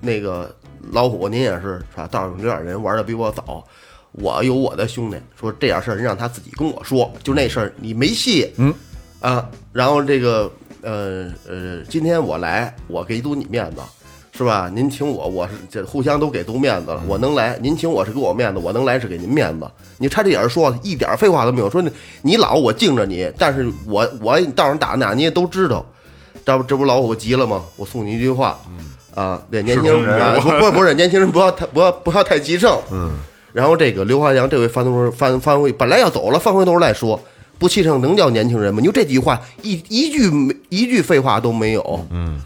[0.00, 0.54] 那个
[0.92, 2.06] 老虎您也是是吧？
[2.10, 3.64] 道上有点人玩的比我早，
[4.12, 8.72] 我有我的兄弟，说这点事儿让他自己跟我说，就那事儿你没戏，嗯
[9.20, 10.50] 啊，然后这个
[10.82, 13.80] 呃呃，今天我来，我给足你面子。
[14.36, 14.68] 是吧？
[14.68, 19.70] 您请我，我是这互相都给足面子了，我能来，您请我是给我面子，我能来是给您面子。
[19.96, 21.88] 你差这点儿说，一点儿废话都没有，说你
[22.20, 25.86] 你老我敬着你，但是我我道上打哪你也都知道，
[26.44, 27.62] 这不这不老虎急了吗？
[27.76, 28.58] 我送你一句话，
[29.14, 33.12] 啊，对，年轻人啊，不不不是年轻人不要太不要不要太急盛，嗯。
[33.52, 37.20] 然后这个刘华强这回翻头翻翻回，本来要走了，翻回头来说，
[37.58, 38.80] 不气盛能叫年轻人吗？
[38.80, 42.42] 你就这句话一一句没一句废话都没有，嗯。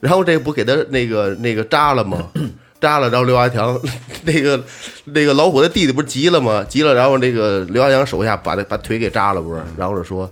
[0.00, 2.18] 然后这不给他那个那个扎了吗？
[2.80, 3.80] 扎了，然后刘华强
[4.24, 4.60] 那个
[5.04, 6.66] 那个老虎的弟弟不是急了吗？
[6.68, 9.62] 急了，然后那个刘华强手下把他把腿给扎了，不是？
[9.76, 10.28] 然后就说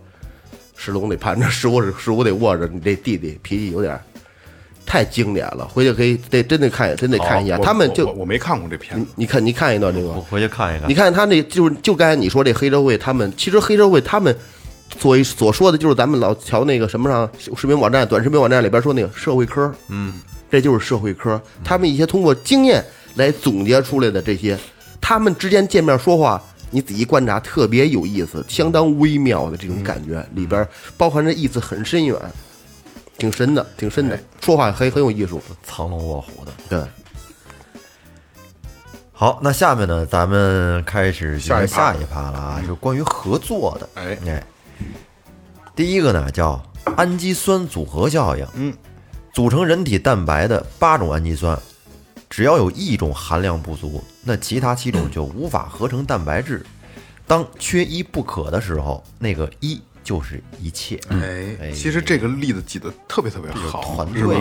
[0.77, 4.03] 石龙得盘着，石虎石虎得握着，你这弟弟脾气有点儿
[4.91, 7.57] 太经典了，回去可以得真得看真得看一下。
[7.59, 8.99] 他们就我我我没看过这片。
[8.99, 10.09] 子，你你看你看一段这个。
[10.09, 10.91] 我，回去看一看。
[10.91, 10.95] 你。
[10.95, 14.37] 看他那就是就刚才你说这黑社会，他们其实黑社会他们
[14.99, 20.15] 所谓所说的就是咱们老瞧那个什么上视频网站、短视频网站里边说那个社会科，嗯，
[20.51, 21.41] 这就是社会科。
[21.63, 24.59] 他们一些通过经验来总结出来的这些，
[25.01, 32.17] 他们之间见面说话，你仔细观察，特别有意思，相当微妙的这种感觉，里边包含着意思很深远，
[33.21, 35.41] 挺深的，挺深的，说话很很有艺术。
[35.63, 36.53] 藏龙卧虎的。
[36.71, 36.83] 对，
[39.13, 43.89] 好，那下面呢，咱们开始进行下一趴下一趴了啊，是关于合作的。
[43.95, 44.43] 哎哎，
[45.77, 46.61] 第一个呢叫
[46.97, 48.75] 氨基酸组合效应，嗯，
[49.35, 51.59] 组成人体蛋白的八种氨基酸，
[52.31, 56.65] 只要有一种含量不足，那其他七种就无法合成蛋白质。
[57.27, 60.99] 当缺一不可的时候，那个一就是一切。
[61.09, 64.39] 哎哎，其实这个例子举得特别特别好，团是吧队？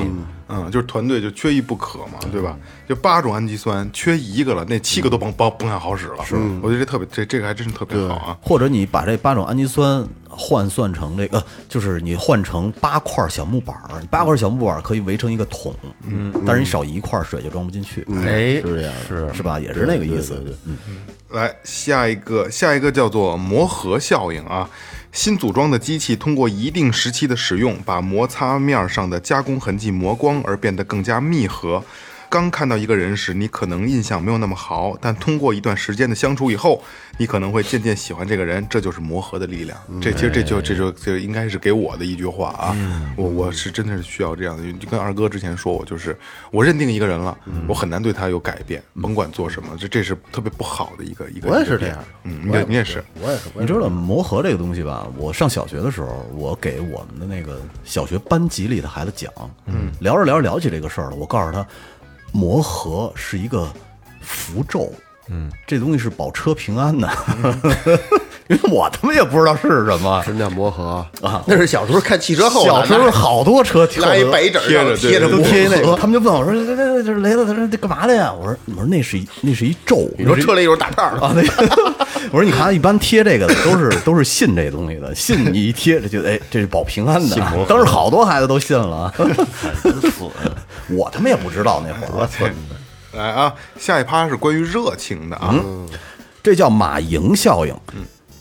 [0.48, 2.58] 嗯，就是团队就缺一不可嘛，对吧？
[2.88, 6.26] 就八种氨基酸缺一个了，那七个都甭甭甭想好使了。
[6.26, 8.38] 是，我觉得这特别这这个还真是特别好啊。
[8.42, 19.60] 或者你把这八种氨基酸换算成这个，就是你换成八块小木板儿，八块小木板儿可以围成一个桶，嗯，但是你少一块水就装不进去，哎，是这样，是是吧？
[19.60, 20.76] 也是那个意思，嗯，
[21.30, 24.68] 来下一个，下一个叫做磨合效应啊。
[25.12, 31.84] 新组装的机器通过一定时期的使用，把摩擦面上的加工痕迹磨光，而变得更加密合。
[32.30, 36.82] 刚看到一个人时，你可能印象没有那么好，但通过一段时间的相处以后，
[37.18, 39.78] 你可能会渐渐喜欢这个人，这就是磨合的力量。
[40.00, 42.78] 这其实这就这就这应该是给我的一句话啊，
[43.18, 46.16] 我我是真的是需要这样的，就跟二哥之前说，我就是
[46.52, 47.36] 我认定一个人了，
[47.68, 51.50] 我很难对他有改变，甭管做什么，这这是特别不好的一个一个。
[51.50, 55.08] 我也是这样嗯，你也你也是，我也是，你知道磨合这个东西吧？
[55.18, 59.34] 我上小学的时候，我给我们的那个小学班级里的孩子讲，
[59.66, 61.66] 嗯，聊着聊着聊起这个事儿了，我告诉他，
[62.32, 63.68] 磨合是一个
[64.22, 64.92] 符咒，
[65.30, 67.10] 嗯，这东西是保车平安的，
[68.48, 70.22] 因为我他妈也不知道是什么。
[70.24, 71.44] 什么叫磨合啊？
[71.46, 81.96] 那是小时候看汽车后小时候好多车贴拿一白纸儿贴着贴着贴那个，磨合他们就问我说：“这这这雷子，他说这干嘛的呀？”我说：“我说那是一那是一咒。”你说车里有打岔啊，那个，
[82.32, 87.38] 我说你看，一般贴这个的都是都是信这东西的，信你一贴，这就哎，这是保平安的。
[87.68, 89.14] 当时好多孩子都信了，
[90.90, 92.54] 我他妈也不知道那会儿，
[93.14, 95.56] 来啊，下一趴是关于热情的啊，
[96.44, 97.76] 这叫马蝇效应。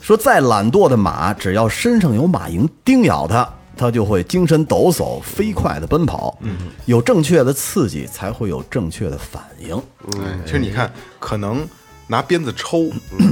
[0.01, 3.47] 说再懒惰的马，只要身上有马蝇叮咬它，
[3.77, 6.37] 它就会精神抖擞、飞快的奔跑。
[6.41, 9.75] 嗯有正确的刺激，才会有正确的反应。
[10.17, 11.67] 嗯其实你看，可能
[12.09, 12.89] 拿鞭子抽，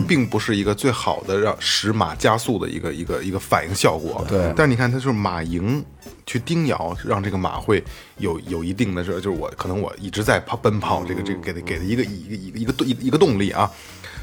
[0.07, 4.23] 并不是一个最好的让使马加速的一个一个一个反应效果。
[4.30, 5.84] 对但是你看，它就是马蝇
[6.28, 7.84] 去叮咬，让这个马会
[8.17, 13.69] 有有一定的这，就是我可能我一直在跑奔跑，这个这个给它给它一个一个一个一个一个一个动力啊。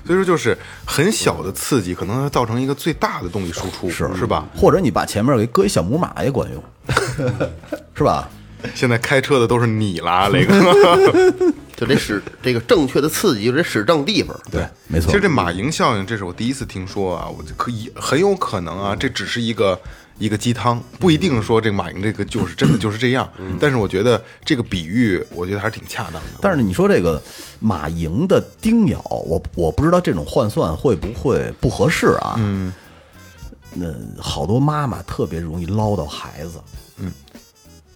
[0.07, 4.47] 所以说，就是很小的刺激，可能会造成一个最大的动力输出，是是吧？
[4.55, 6.63] 或者你把前面给搁一小母马也管用，
[7.97, 8.31] 是吧？
[8.75, 10.55] 现在开车的都是你啦， 雷哥。
[11.77, 14.39] 就得使这个正确的刺激，就得使正地方。
[14.49, 15.09] 对，没错。
[15.09, 19.77] 其实这马蝇效应，这是我第一次听说啊，我就可以很有可能啊，这只是一个
[20.17, 23.29] 一个鸡汤，不一定说这个马蝇这个就是真的就是这样。
[23.59, 26.39] 但是我觉得这个比喻，我觉得还是挺恰当的。
[26.41, 27.21] 但是你说这个
[27.59, 32.37] 马蝇的叮咬，我我不知道这种换算会不会不合适啊？
[32.39, 32.73] 嗯，
[33.73, 33.87] 那
[34.23, 36.61] 好多妈妈特别容易唠叨孩子，
[36.99, 37.11] 嗯，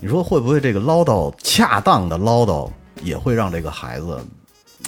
[0.00, 2.70] 你说会不会这个唠叨恰当的唠叨
[3.02, 4.24] 也会让这个孩子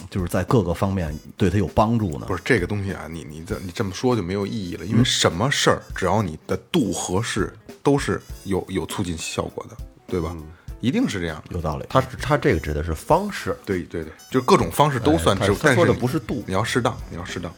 [0.09, 2.27] 就是在各个方面对他有帮助呢？
[2.27, 7.53] 不是这个东西啊，你你这你这么说就没有意义了，因为什么事儿只要你的度合适，
[7.83, 10.35] 都是有有促进效果的，对吧？
[10.81, 11.55] 一定是这样的。
[11.57, 11.85] 有道理。
[11.91, 17.53] 他是他这个指的是方式，对对对，就是各种方式都算他是，但他说的不是度你要适当，你要适当。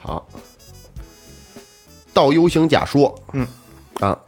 [0.00, 0.28] 好，
[2.12, 3.46] 倒 U 型假说，嗯
[4.00, 4.18] 啊，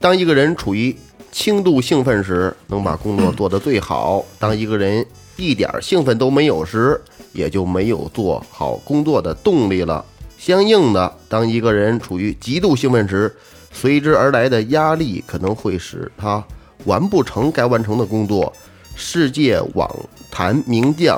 [0.00, 0.96] 当一个人处于
[1.30, 6.98] 轻度兴奋时，能把工作做得最好；当一个人一点兴奋都没有时，
[7.32, 10.02] 也就没有做好工作的动力了。
[10.38, 13.30] 相应的，当一个人处于极度兴奋时，
[13.70, 16.42] 随之而来的压力可能会使他
[16.86, 18.50] 完不成该完成的工作。
[18.96, 19.94] 世界网
[20.30, 21.16] 坛名将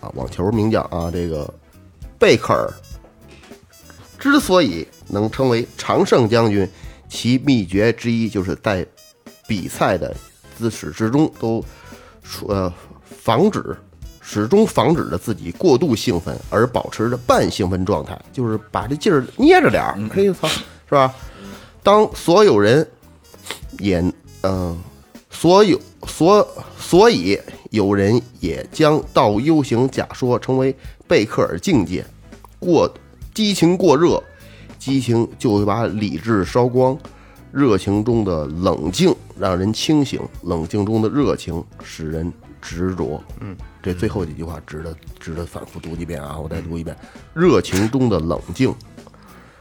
[0.00, 1.52] 啊，网球名将啊，这个
[2.18, 2.72] 贝克尔
[4.18, 6.68] 之所以能称为常胜将军，
[7.12, 8.86] 其秘诀之一就是在
[9.46, 10.16] 比赛的
[10.56, 11.62] 自始至终都
[12.48, 12.72] 呃
[13.04, 13.76] 防止
[14.22, 21.14] 始终防止着自己过度兴奋，而保持着半兴奋状态，就是把这劲儿捏着点儿，可以操，是吧？
[21.82, 22.88] 当所有人
[23.78, 24.02] 也
[24.40, 24.76] 嗯、
[25.30, 26.48] 所有所
[26.78, 27.38] 所以
[27.70, 30.74] 有人也将倒 U 型假说称为
[31.06, 32.04] 贝克尔境界，
[32.58, 32.92] 过
[33.34, 34.22] 激情过热，
[34.82, 36.98] 激情就会把理智烧光，
[37.52, 43.22] 热情中的冷静让人清醒，冷静中的热情使人执着。
[43.38, 46.36] 嗯，这最后几句话值得值得反复读几遍啊！
[46.36, 46.96] 我再读一遍：
[47.32, 48.74] 热情中的冷静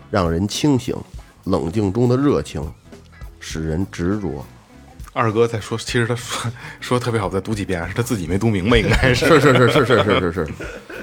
[0.09, 0.95] 让人清醒，
[1.43, 2.59] 冷静中的热情
[3.39, 4.43] 使人执着。
[5.13, 9.25] 二哥在说，其实他说说得特别好，再读几遍，是他自己没读明白，应该是。
[9.25, 10.47] 是是是是是是是是，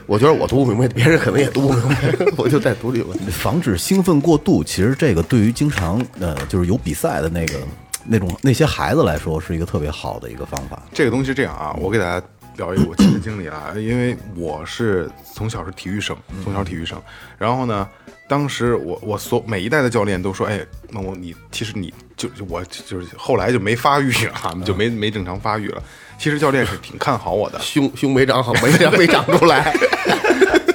[0.06, 1.96] 我觉得我读不明白，别人可能也读不明白，
[2.36, 3.16] 我就再读几遍。
[3.30, 7.59] 防止兴奋过度，其实这个对于经常呃就是有比赛的那个
[8.06, 10.82] 那种那些孩子来说，是一个特别好的一个方法。
[10.92, 17.00] 这个东西是这样啊，我给大家聊一个我亲身经历啊，因为我是从小是体育生，从小体育生，
[17.36, 17.86] 然后呢，
[18.29, 20.61] 当时我我所每一代的教练都说，哎，
[20.91, 25.83] 那我你其实你就就我就是后来就没发育啊， 就没没正常发育了。
[26.18, 29.74] 其实教练是挺看好我的， 胸胸没长好，没长没长出来。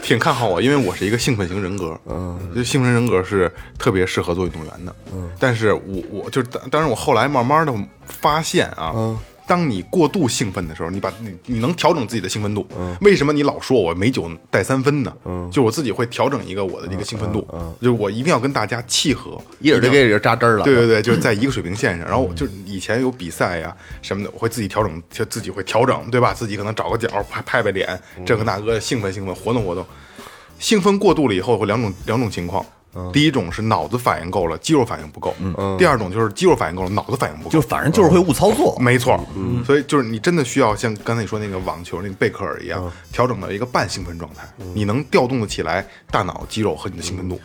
[0.04, 3.50] 挺看好我，因为我是一个兴奋型人格，嗯，就兴奋人格是
[3.80, 7.74] 特别适合做运动员的，嗯，但是我我就是当当然我后来慢慢的
[8.06, 9.18] 发现啊，嗯，
[9.54, 15.16] 当你过度兴奋的时候，你把你你能调整自己的兴奋度，嗯，为什么你老说我美酒带三分呢？
[15.26, 20.64] 嗯，就我自己会调整一个我的这个兴奋度，嗯，就是我一定要跟大家契合，一会儿就给人扎针儿了。
[20.64, 22.08] 对对对，就是在一个水平线上。
[22.08, 26.34] 然后我就是以前有比赛呀什么的，我会自己调整，就自己会调整，对吧？
[26.34, 29.86] 自己可能找个角拍拍拍脸，这个那个兴奋兴奋，活动活动。
[30.58, 32.66] 兴奋过度了以后，会两种两种情况。
[33.12, 35.32] 第一种是脑子反应够了，肌肉反应不够；
[35.78, 37.50] 第二种就是肌肉反应够了，脑子反应不够。
[37.50, 39.20] 就反正就是会误操作，没错，
[39.66, 47.40] 所以就是你真的需要像刚才你说那个网球那个贝克尔一样，调整到一个半兴奋状态，你能调动的起来大脑、肌肉和你的兴奋度，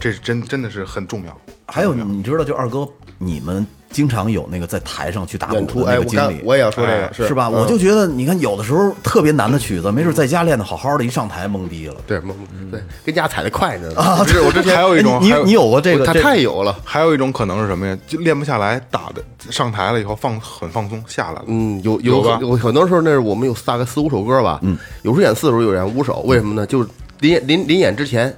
[0.00, 1.40] 这是真真的是很重要。
[1.66, 2.88] 还有，你知道，就二哥，
[3.18, 7.48] 你们经常有那个在台上去打鼓演出的那个经历，我也要说这个哎是是吧？
[7.52, 11.96] 嗯我就觉得，你看有的时候特别难的曲子，没准在家练的好好的，一上台懵逼了。
[12.06, 12.32] 对，懵
[12.70, 14.24] 对，跟家踩的快呢 啊！
[14.26, 16.06] 是我之前还有一种哎你你有过这个？
[16.06, 16.76] 他这太有了。
[16.84, 17.96] 还有一种可能是什么呀？
[18.06, 21.44] 就练不下来，打的上台了以后放很放松下来了。
[21.46, 26.66] 嗯，有有吧有很多时候，那是我们有大概四五首歌吧，嗯，有时候演四首，有时候演五首，为什么呢？
[26.66, 26.88] 就是
[27.20, 28.34] 临临临演之前，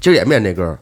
[0.00, 0.76] 今儿演不演这歌？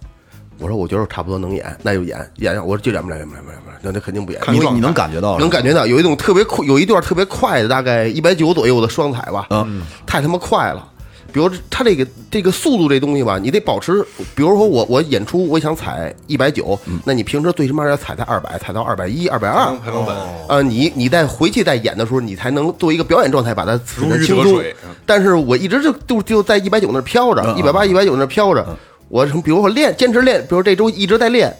[0.64, 2.54] 我说我觉得我差不多能演，那就演演。
[2.56, 4.40] 我说就演不了，演不了，演不了，演不了，那那肯定不演。
[4.48, 10.88] 你你能感觉到，能感觉到有一种特别快，有一段特别快的，大概一百九左右的双踩吧，嗯，太他妈快了。
[11.34, 14.02] 比如他这个这个速度这东西吧，你得保持。
[14.34, 20.16] 比如说我我演出我想踩一百九，那你平时最起码要踩在二百，踩到二百一、二百二，才能稳。
[20.48, 24.64] 呃，你你在回去再演的时候，你才能作为一个表演状态把它使如鱼得轻松。
[25.04, 28.64] 但是我一直就就就在一百九那飘着，一百八、一百九那飘着。
[29.08, 31.54] 我什么比如我练，坚持练，比如这周一直在练，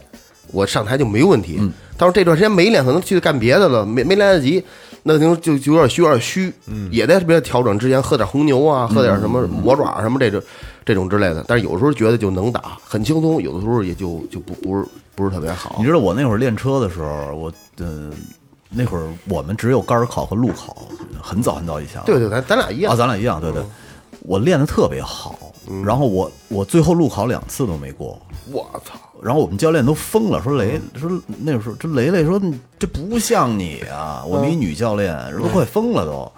[0.53, 1.61] 我上台就没问题。
[1.97, 4.65] 但是这段时间没练，可能去干别的了，没没来得及，
[5.05, 6.53] 那就就就有点虚，有点虚。
[6.91, 10.43] 也在这边调整之前喝点红牛啊，喝点什么魔爪什么这种
[10.85, 11.45] 这种之类的。
[11.47, 14.85] 但是有时候觉得就能打，很轻松；有的时候也就就不不是
[15.15, 15.85] 不是特别好你。
[15.85, 18.11] 知道我那会儿练车的时候，我呃
[18.69, 20.89] 那会儿我们只有杆儿考和路考，
[21.23, 22.03] 很早很早以前了。
[22.07, 22.97] 对对，咱咱俩一样啊，。
[22.97, 23.63] 咱俩一样，对对。
[24.23, 25.39] 我练的特别好，
[25.85, 28.99] 然后我我最后路考两次都没过，我操！
[29.23, 32.41] 然后我们教练都疯了，说雷说那时候这雷雷说
[32.79, 36.31] 这不像你啊，我们一女教练都快疯了都。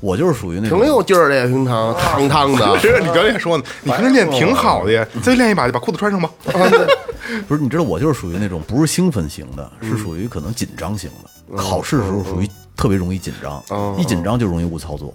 [0.00, 2.78] 我就是属于那种挺有劲儿的呀，平常汤汤的。
[2.78, 3.64] 这你教练说呢？
[3.82, 6.30] 你看他练挺好的呀， 再练一把就把裤子穿上吧。
[7.48, 11.56] 不是，你知道我就是属于那种不是兴奋型的，是属于可能紧张型的。
[11.56, 13.62] 考试的时候属于特别容易紧张，
[13.98, 15.14] 一紧张就容易误操作。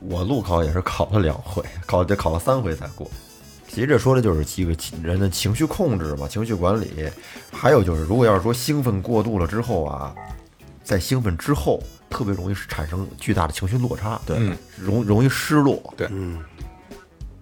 [0.00, 3.10] 我路考也是考了两回， 考得考了三回才过。
[3.68, 7.08] 其实这说的就是几个人的情绪控制嘛，情绪管理。
[7.50, 10.14] 还有就是，如果要是说兴奋过度了之后啊，
[10.84, 14.36] 在兴奋之后，特别容易产生巨大的情绪落差，对，
[14.76, 16.06] 容容易失落，对，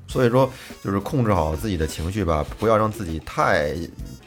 [0.07, 0.49] 所以说，
[0.84, 3.74] 就是控制好自己的情绪吧，不要让自己太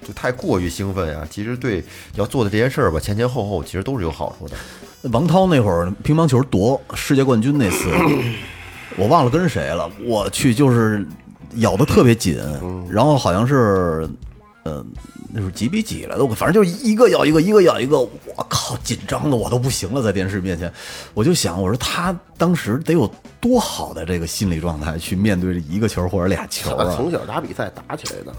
[0.06, 1.26] 就太过于兴奋呀。
[1.30, 1.82] 其实对
[2.16, 4.58] 要做的这些事儿吧，前前后后其实都是有好处的。
[5.12, 7.90] 王涛那会儿乒乓球夺世界冠军那次，
[8.96, 9.90] 我忘了跟谁了。
[10.06, 11.06] 我去，就是
[11.56, 12.40] 咬的特别紧，
[12.90, 14.08] 然后好像是，
[14.64, 14.86] 呃，
[15.34, 18.00] 那是几比几来的，我反正就是一个咬一个，一个咬一个。
[18.00, 18.10] 我
[18.50, 20.72] 靠，紧张的我都不行了，在电视面前，
[21.14, 26.94] 我就想，我说他当时得有多好的这个心理状态去面对这一个球或者俩球啊！
[26.96, 28.34] 从小打比赛打起来的，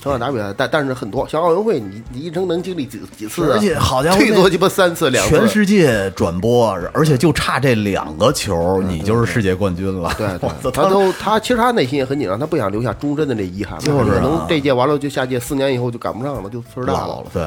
[0.00, 3.56] 从小打比赛，但但是很多像奥运会，你你一生能经历几几次啊？
[3.56, 5.36] 而且好家伙，最多鸡巴三次两次。
[5.36, 10.10] 全世界转播，而且就差这两个球，你就是世界冠军了。
[10.16, 10.26] 对
[10.72, 17.22] 他都他其实他内心也很紧张，他不想留下终身的这遗憾，就是啊可能这届完了就下届四年以后就赶不上了，就岁数大了。
[17.32, 17.46] 对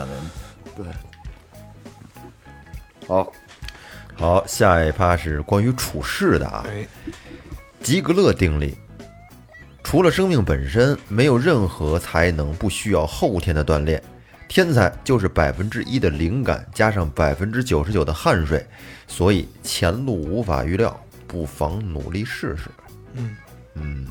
[0.75, 0.85] 对。
[3.07, 3.31] 好，
[4.15, 6.63] 好，下一趴是关于处事的啊。
[6.67, 6.87] 哎，
[7.81, 8.73] 吉格勒定律，
[9.83, 14.01] 除了生命本身，没有任何才能不需要后天的锻炼。
[14.47, 18.63] 天才就是百分之一的灵感加上百分之九十九的汗水，
[19.07, 22.69] 所以前路无法预料，不妨努力试试。
[23.15, 23.35] 嗯
[23.75, 24.07] 嗯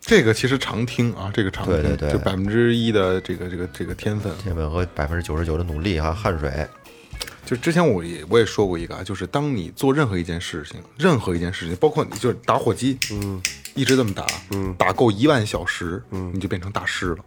[0.00, 4.32] 这个其实常听啊，这个常听，对对对就百分之一的这个这个这个天分。
[4.38, 6.66] 天分和百分之九十九的努力啊，汗水。
[7.44, 13.42] 就之前我也我也说过一个啊，就是当你做任何一件事情，任何一件事情，包括你就是打火机，嗯，
[13.76, 17.18] 一直这么打，嗯，打够一万小时，嗯，你就变成大师了，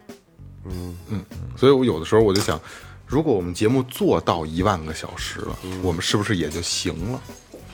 [0.66, 1.24] 嗯嗯，
[1.56, 2.60] 所以我有的时候我就想，
[3.06, 7.20] 如果我们节目做到一万个小时了，我们是不是也就行了？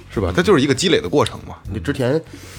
[0.08, 0.32] 是吧？
[0.34, 1.56] 它就是一个积累的过程嘛。
[1.70, 2.18] 你之前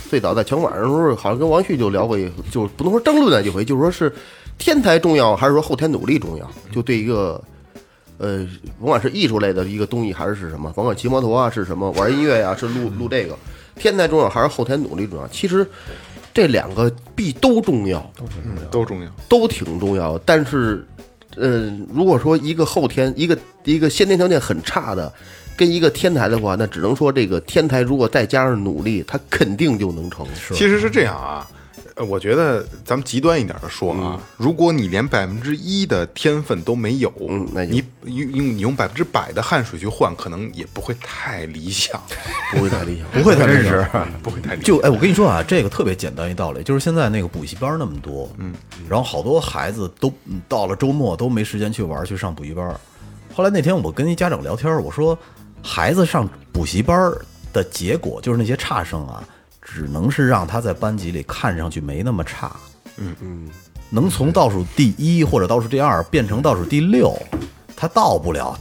[0.09, 4.13] 最早在拳馆的时候，好像跟王旭就聊过一，就不能说争论了一回，就是说是
[4.57, 6.47] 天才重要还是说后天努力重要？
[6.71, 7.43] 就对一个
[8.19, 8.47] 呃，
[8.79, 13.35] 甭管是艺术类的一个东西还是是什么，甭管骑摩托啊是什么，玩音乐呀、是录录这个，
[13.75, 15.27] 天才重要还是后天努力重要？
[15.29, 15.67] 其实
[16.37, 18.13] 这两个必都重要，
[18.45, 19.09] 嗯，都重要。
[19.27, 20.19] 都挺重要。
[20.19, 20.85] 但是，
[21.35, 25.11] 呃，如果说一个后天一个一个先天条件很差的，
[25.57, 30.27] 跟一个天才的话，那只能说这个天才如果再加上努力，他肯定就能成。
[30.53, 31.49] 其实是这样啊，
[31.97, 37.83] 呃，我觉得咱们极端一点的说啊，如果你连百分之一的天分都没有，嗯那就你
[38.15, 41.99] 用用你用百分之百的汗水去换，可能也不会太理想，
[42.53, 43.07] 不会太理想。
[43.11, 43.83] 不会太真实。
[44.21, 44.63] 不会太理想。
[44.63, 48.53] 就哎，我跟你说啊，这个特别简单一道理，就是现在那个补习班那么多，嗯，
[48.87, 52.79] 然后好多孩子都嗯到了周末都没时间去玩，去上补习班。
[53.33, 55.17] 后来那天我跟一家长聊天，我说
[55.63, 57.11] 孩子上补习班
[57.51, 59.23] 的结果就是那些差生啊，
[59.69, 62.55] 只能是让他在班级里看上去没那么差，
[62.95, 63.49] 嗯嗯，
[63.89, 67.13] 能从倒数第一或者倒数第二变成倒数第六，
[67.75, 68.57] 他到不了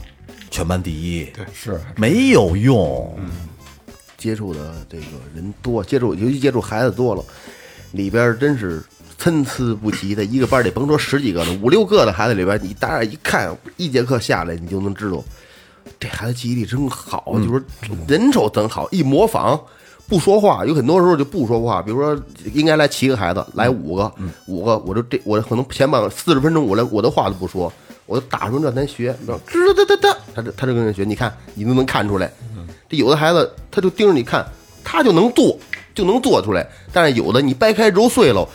[0.51, 3.17] 全班第一，对，是没有用。
[4.17, 7.23] 接触的这个人多，接触尤其接触孩子多了，
[7.93, 8.83] 里边真是
[9.17, 10.25] 参差不齐的。
[10.25, 15.23] 一个班里甭说十几个了，五六个的孩子里边，你大眼一看，一节课下来，你就能知道
[15.99, 17.63] 这孩子记忆力真好，就是
[18.07, 19.59] 人手真好，一模仿。
[20.07, 21.81] 不说话，有很多时候就不说话。
[21.81, 22.17] 比如说，
[22.53, 24.11] 应该来七个孩子，来五个，
[24.47, 27.71] 五个，我就这，我可能前半四十分钟，我连我的话都不说，
[28.05, 32.31] 我就打出让咱学，你知道，吱哒哒哒，他就他就跟人学，你看你都能看出来。
[32.89, 34.45] 这有的孩子他就盯着你看，
[34.81, 35.59] 他就能做，
[35.93, 36.65] 就能做出来。
[36.93, 38.47] 但是有的你掰开揉碎了，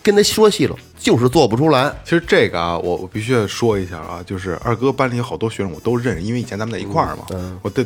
[0.00, 1.92] 跟他说细了，就是做不出来。
[2.04, 7.24] 其实这个啊，我我必须要说一下啊，就是二哥班里有好多学生我都认识，因为以前咱们在一块儿嘛，
[7.62, 7.84] 我的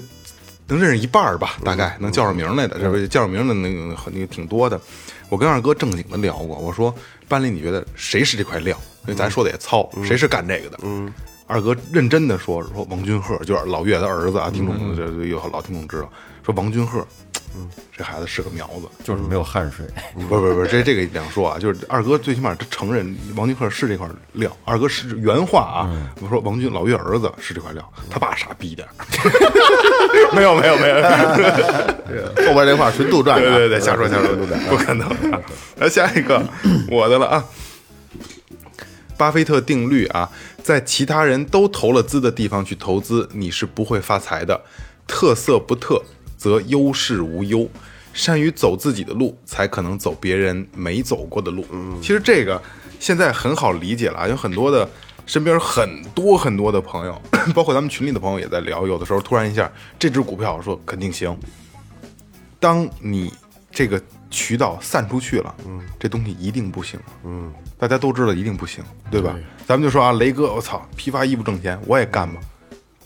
[0.68, 4.80] 能认识一半儿吧，大概能叫上名来的，这不叫上名的那个那个挺多的。
[5.28, 6.94] 我跟二哥正经的聊过，我说
[7.28, 8.76] 班里你觉得谁是这块料？
[9.02, 10.78] 因为咱说的也糙，谁是干这个的？
[10.82, 11.12] 嗯，
[11.46, 16.10] 二哥认真的说说王君鹤，就是老岳的儿子啊，听众这有老听众知道，
[16.44, 17.06] 说王君鹤，
[17.56, 18.88] 嗯，这孩子是个苗子。
[19.02, 19.86] 就是没有汗水，
[20.28, 28.92] 不是不是不是，这这个两说啊，就是二哥最起码他承认王君鹤是这块料，二哥是原话啊，我说王军老岳儿子是这块料，他爸傻逼点儿，
[30.34, 30.96] 没有没有没有，
[32.46, 34.34] 后边这话纯杜撰对对对，瞎说瞎说，
[34.68, 35.40] 不可能啊。
[35.76, 36.42] 来下一个
[36.90, 37.44] 我的了啊，
[39.16, 40.30] 巴菲特定律啊，
[40.62, 44.62] 在其他人都投了资的地方去投资，你是不会发财的。
[45.08, 46.02] 特色不特，
[46.36, 47.68] 则优势无忧。
[48.12, 51.66] 善于走自己的路，才可能走别人没走过的路。
[52.00, 52.62] 其实这个
[52.98, 54.88] 现在很好理解了啊，有很多的
[55.26, 57.20] 身边很多很多的朋友，
[57.54, 61.38] 包括咱们群里的朋友也在聊，有的时候突然一下这只股票说肯定行，
[62.58, 63.30] 当你
[63.70, 69.36] 这个渠道散出去了，嗯，这东西一定不行，嗯，大家都知道一定不行，对吧？
[69.66, 72.40] 咱们就说啊，雷哥，我操，批发衣服挣钱，我也干吧，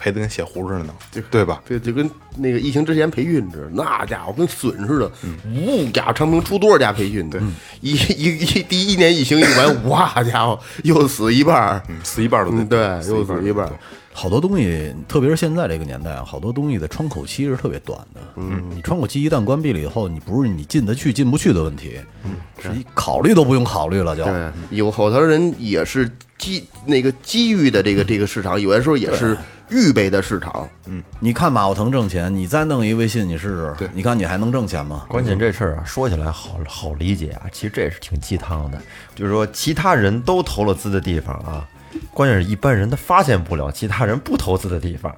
[0.00, 0.94] 赔的跟血糊似的呢，
[1.30, 1.62] 对吧？
[1.68, 5.12] 这就跟那个疫情之前培训似的，那家伙跟笋似的，
[5.54, 7.28] 呜家伙长平出多少家培训？
[7.28, 7.40] 对，
[7.82, 12.78] 一一一第一年疫情一完，哇家伙又死一半死一半都得嗯，对，
[13.14, 13.72] 又死一半儿。
[14.12, 18.20] 好多东西，特别是现在这个年代啊，好多东西的窗口期是特别短的。
[18.36, 24.24] 嗯，你窗口期一旦关闭了以后，你不是你进得去进不去的问题，嗯，是你考虑都不用考虑了就。
[24.24, 29.38] 对，有好多人也是机那个机遇的这个这个市场，有的时候也是
[29.70, 30.68] 预备的市场。
[30.86, 35.06] 嗯你看马化腾挣钱，你再弄一微信，你试试，对你看你还能挣钱吗？
[35.08, 38.80] 关键这事儿啊，说起来好好理解啊，其实这也是挺鸡汤的。
[39.14, 41.68] 就是说，其他人都投了资的地方啊，
[42.12, 45.14] 关键是一般人他发现不了其他人不投资的地方，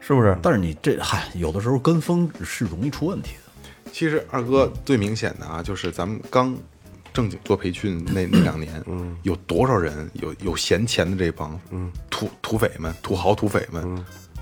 [0.00, 0.36] 是不是？
[0.42, 3.90] 但是你这嗨，有的时候跟风是容易出问题的。
[3.92, 6.56] 其实二哥最明显的啊，就是咱们刚
[7.12, 13.82] 正经做培训那 那两年，嗯，有多少人有有闲钱的这帮，嗯，土土匪们、土豪土匪们，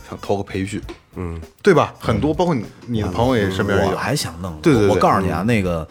[0.08, 0.80] 想偷个培训，
[1.16, 1.94] 嗯，对吧？
[2.00, 4.88] 很多，包括你你的朋友也身边也我有，还想弄，对对对。
[4.88, 5.86] 我我告诉你啊，那个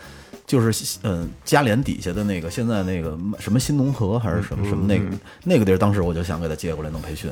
[0.47, 5.05] 就是嗯，嘉联底下的那个，现在那个什么新农合还是什么什么那个
[5.43, 7.29] 那个地儿，当时我就想给他接过来弄培训。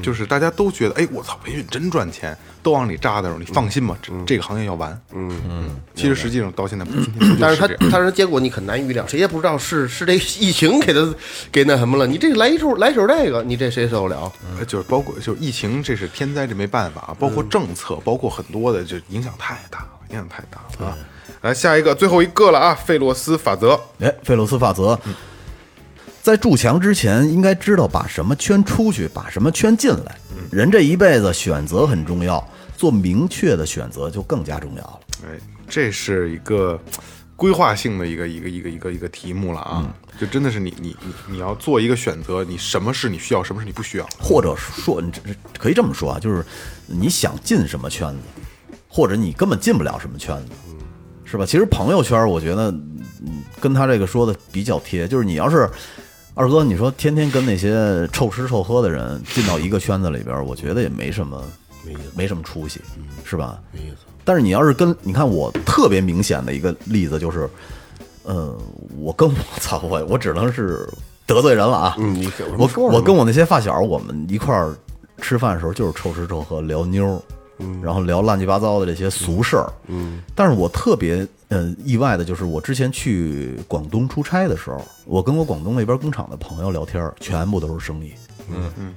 [0.00, 5.70] 就是大家都觉得，哎，我操，培训真赚钱，都往里扎的时候，你放心吧，这这个行业要完，嗯嗯。
[5.96, 6.86] 其实实际上到现在
[7.40, 11.12] 但是他他说结果你很难预料，谁也不知道是是这疫情给他
[11.50, 12.06] 给那什么了。
[12.06, 14.32] 你这来一手来手这个，你这谁受得了？
[14.56, 20.96] 呃就是包括就是疫情，这是天灾，这没办法，包括政策，包括很多的，就影响太大了，影响太大了啊！
[21.42, 23.78] 来下一个，最后一个了啊，费洛斯法则。
[23.98, 24.98] 哎，费洛斯法则，
[26.22, 30.16] 在筑墙之前，应该知道把什么圈出去，把什么圈进来。
[30.52, 35.00] 人这一辈子选择很重要，做明确的选择就更加重要了。
[35.24, 35.38] 哎，
[35.68, 36.80] 这是一个
[37.34, 39.92] 规划性的一个一个一个一个一个题目了啊！
[40.20, 44.06] 就真的是你你你你要做一个选择，你什么是你需要，什么是你不需要。
[44.20, 46.44] 或者说，你这这可以这么说啊，就是
[46.86, 50.52] 你想进什么圈子，或者你根本进不了什么圈子，
[51.32, 51.46] 是吧？
[51.46, 55.66] 其实朋友圈，我觉得嗯跟他这个说的比较贴，就是你要是
[56.34, 61.42] 二哥，你说天天跟那些臭吃臭喝的人进到一个圈子里边，我觉得也没什么
[61.84, 62.82] 没没什么出息，
[63.24, 63.58] 是吧？
[63.72, 63.96] 没意思。
[64.24, 67.48] 但是你要是跟你看我特别明显的一个例子就是，
[68.24, 68.54] 呃，
[68.98, 70.86] 我跟我 操我我只能是
[71.26, 71.96] 得罪人了啊，
[72.58, 74.74] 我我跟我那些发小，我们一块儿
[75.22, 77.20] 吃饭的时候就是臭吃臭喝聊妞儿，
[77.82, 79.72] 然后聊乱七八糟的这些俗事儿。
[79.86, 88.12] 嗯，但是我特别呃意外的就是，我之前去广东出差的时候，我跟我广东那边工厂的朋友聊天，全部都是生意。
[88.50, 88.94] 嗯嗯。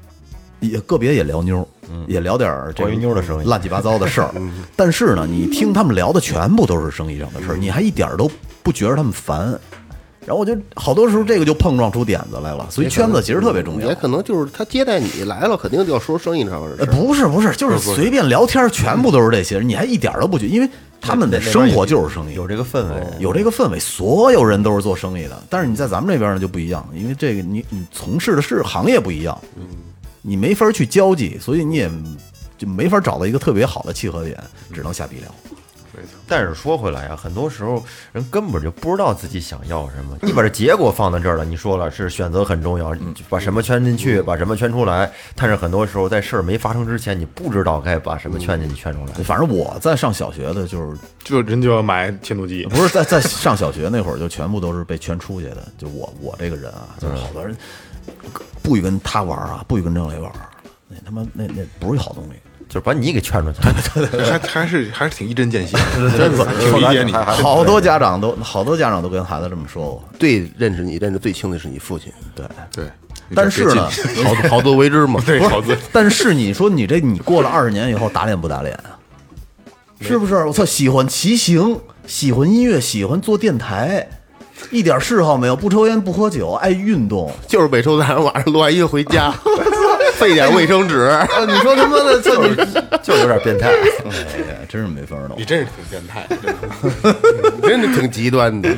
[0.62, 1.68] 也个别也聊妞，
[2.08, 4.34] 也聊点儿这个关于妞的生意乱七八糟的事儿。
[4.76, 8.32] 但是呢，你听他们聊的全部都是生意上的事儿，你还一点儿都
[8.64, 9.60] 不觉得他们烦。
[10.26, 13.96] 然后我就好多时候这个就碰撞出点子来了，所以圈子其实特别重要也。
[13.96, 16.94] 可能就是他接待你来了，肯定就要说生意上的呃，事儿。
[16.96, 20.70] 不是不是，就是随便聊天，全部都是这些人，你还一点都不觉，因为
[21.00, 25.44] 他们的生活就是生意，有这个氛围，有这个氛围，所有人都是做生意的。
[25.50, 29.40] 但是你在咱们这边呢就不一样，因为这个你你从事的是行业不一样，
[30.24, 31.88] 你没法去交际，所以你也
[32.58, 34.36] 就没法找到一个特别好的契合点，
[34.74, 35.28] 只能瞎逼聊。
[36.28, 40.18] 但是说回来啊，很多时候人根本就不知道自己想要什么。
[40.22, 42.96] 你把这结果放在这儿了，你说了是选择很重要，
[43.30, 45.12] 把什么圈进去，把什么圈出来。
[45.36, 49.14] 但是很多时候在事儿没发生之前，你不知道该把什么圈进去、圈出来。
[49.24, 55.68] 反正我在上小学的，就是就人就要买切诺基， 不是在在上小学那会儿，就全部都是被圈出去的。
[55.78, 57.56] 就我我这个人啊，就是好多人
[58.62, 60.32] 不许跟他玩啊，不许跟郑磊玩，
[60.88, 62.32] 那他妈那那不是好东西。
[62.76, 63.60] 就是把你给劝出去。
[64.20, 65.78] 还还是还是挺一针见血，
[66.18, 67.14] 真的挺理解你。
[67.14, 70.04] 好多家长都好多家长都跟孩子这么说过。
[70.20, 72.86] 对认识你认识最清的是你父亲，对，对，
[73.34, 73.90] 但是呢，
[74.26, 75.22] 好好自为之嘛。
[75.26, 79.00] 对，好字但是你说你这你过了二十年以后打脸不打脸啊？
[80.02, 80.36] 是不是？
[80.44, 84.06] 我操，喜欢骑行，喜欢音乐，喜欢做电台，
[84.70, 87.32] 一点嗜好没有，不抽烟不喝酒，爱运动。
[87.48, 89.34] 就是每周三晚上录完音回家，
[90.26, 91.02] 费点卫生纸。
[91.06, 92.56] 啊，你说他妈的， 这你
[93.04, 93.70] 就有点变态。
[93.70, 95.46] 哎呀，真是没法弄你。
[95.46, 97.62] 真是挺变态， 真的。
[97.62, 98.76] 真的挺极端的。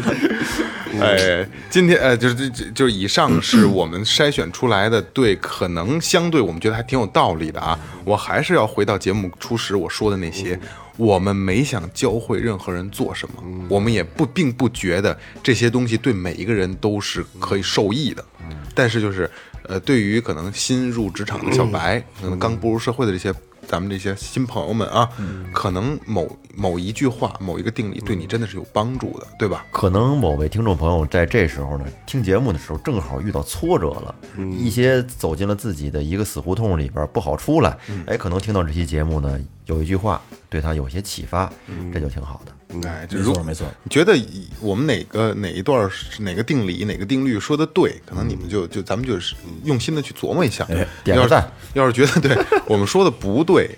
[1.00, 7.80] 哎，今天呃，就是这这就是以上是我们筛选出来的，对，可能相对我们觉得还挺有道理的啊。
[8.04, 10.60] 我还是要回到节目初始我说的那些，
[10.98, 18.26] 我们没想教会任何人做什么，我们也不并不觉得这些东西对每一个人都是可以受益的，
[18.74, 19.30] 但是就是
[19.68, 23.34] 呃，对于可能新入职场的小白，可能刚步入社会的这些。
[23.66, 25.10] 咱们这些新朋友们啊，
[25.54, 29.66] 可能某某一句话、某一个定理对你真的是有帮助的，对吧？
[29.72, 34.16] 可能某位听众朋友在这时候呢，听节目的时候正好遇到挫折了，
[34.58, 41.52] 一些走进了自己的一个死胡同里边不好出来，哎，可能听到这期节目呢，有一句话对他有些启发，
[41.94, 42.52] 这就挺好的。
[42.86, 44.14] 哎，就如没错没错你觉得
[44.60, 45.90] 我们哪个哪一段
[46.20, 50.66] 哪个定理哪个定律说的对，可能你们就就咱们就是用心的去琢磨一下。
[50.70, 52.38] 哎点个要是赞要是觉得对
[52.68, 53.76] 我们说的不对，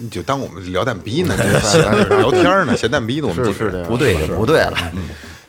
[0.00, 1.82] 你就当我们聊蛋逼呢，就是
[2.16, 4.92] 聊天呢，闲蛋逼呢，我们就是的不对就不对了，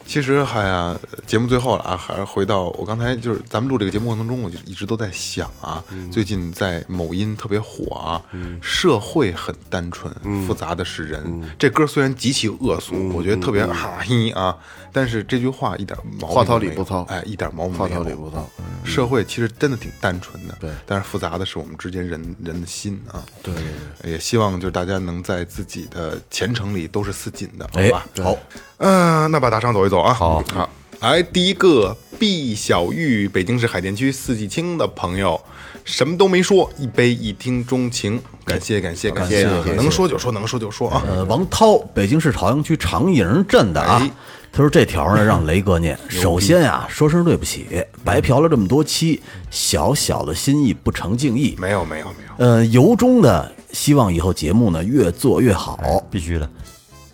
[0.06, 8.20] 其实还呀，节目最后了啊，还是回到我刚才就是咱们录这个节目过程中，我就一直都在想啊，最近在某音特别火啊，
[8.60, 10.12] 社会很单纯，
[10.48, 11.44] 复杂的是人。
[11.60, 14.58] 这歌虽然极其恶俗，我觉得特别哈嘿啊，
[14.92, 17.04] 但是这句话一点毛病话糙理不糙。
[17.04, 18.04] 哎，一点毛病话没有。
[18.04, 18.50] 糙理不糙。
[18.84, 23.24] 社会其实真的挺单纯的，对但是复杂的是我们之间人人的心啊。
[23.44, 23.64] 对对
[24.02, 28.36] 对，也希望就是大家能在自己的前程里都是似锦的，好哎吧？，好，
[28.78, 30.14] 嗯、那把大肠走一走啊。
[30.14, 30.44] 好。
[30.54, 30.70] 好，
[31.02, 35.40] 来第一个毕小玉，北京市海淀区四季青的朋友，
[35.84, 38.80] 什么都没说，一杯一听钟情，感谢。
[38.80, 39.44] 感谢感谢，
[39.76, 41.04] 能说就说，能说就说啊。
[41.06, 44.02] 呃，王涛，北京市朝阳区长营镇的啊。
[44.02, 44.12] 哎。
[44.52, 45.98] 他说这条呢让雷哥念。
[46.10, 47.68] 首先啊，说声对不起，
[48.04, 51.56] 白嫖了这么多期，小小的心意不成敬意。
[51.60, 55.80] 没有没有没有，呃，由衷的希望以后节目呢越做越好。
[56.10, 56.50] 必须的。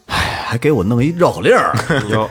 [0.07, 1.75] 哎还给我弄一绕口令儿，
[2.09, 2.29] 有，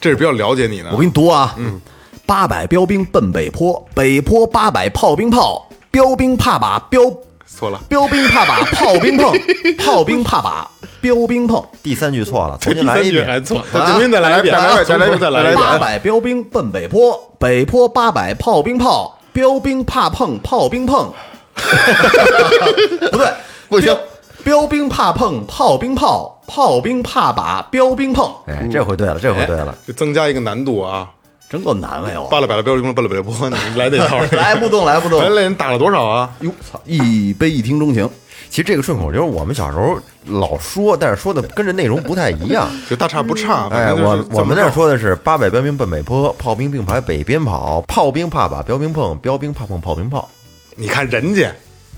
[0.00, 0.90] 这是比较了解你呢。
[0.92, 1.54] 我给你读啊。
[1.58, 1.80] 嗯，
[2.24, 7.02] 八百标兵奔北坡，北坡八百炮兵炮，标兵怕把标
[7.46, 9.36] 错了，标兵怕把炮兵碰，
[9.78, 10.70] 炮兵怕把
[11.00, 11.62] 标兵碰。
[11.82, 13.44] 第三句错了， 重新来一遍。
[13.44, 15.54] 错，重新再来一遍，再来一遍再来一遍，再来。
[15.54, 21.12] 八百标兵奔北坡，北坡八百炮兵炮，标兵怕碰炮兵碰。
[23.10, 23.26] 不对，
[23.68, 23.96] 不行
[24.44, 29.74] 标，兵怕碰炮兵炮，炮兵怕把标兵碰，哎，这回对了，这回对了。
[29.86, 31.08] 就增加一个难度啊！
[31.48, 32.26] 真够难为我。
[32.28, 34.18] 扒了百了标兵，扒了百了波，你来这套。
[34.36, 35.28] 来不动，来不动咱。
[35.28, 36.30] 这人打了多少啊？
[36.40, 36.80] 哟操！
[36.84, 38.08] 一杯一听钟情，
[38.48, 42.68] 其实这个顺口溜我们小时候老说，但是说的跟这内容不太一样。
[42.88, 43.68] 就大差不差。
[43.70, 50.28] 哎，我我们那儿说的是八百标兵奔北坡，炮兵并排北边跑，炮兵怕把标兵碰，标兵怕碰炮兵炮。
[50.74, 51.50] 你看人家，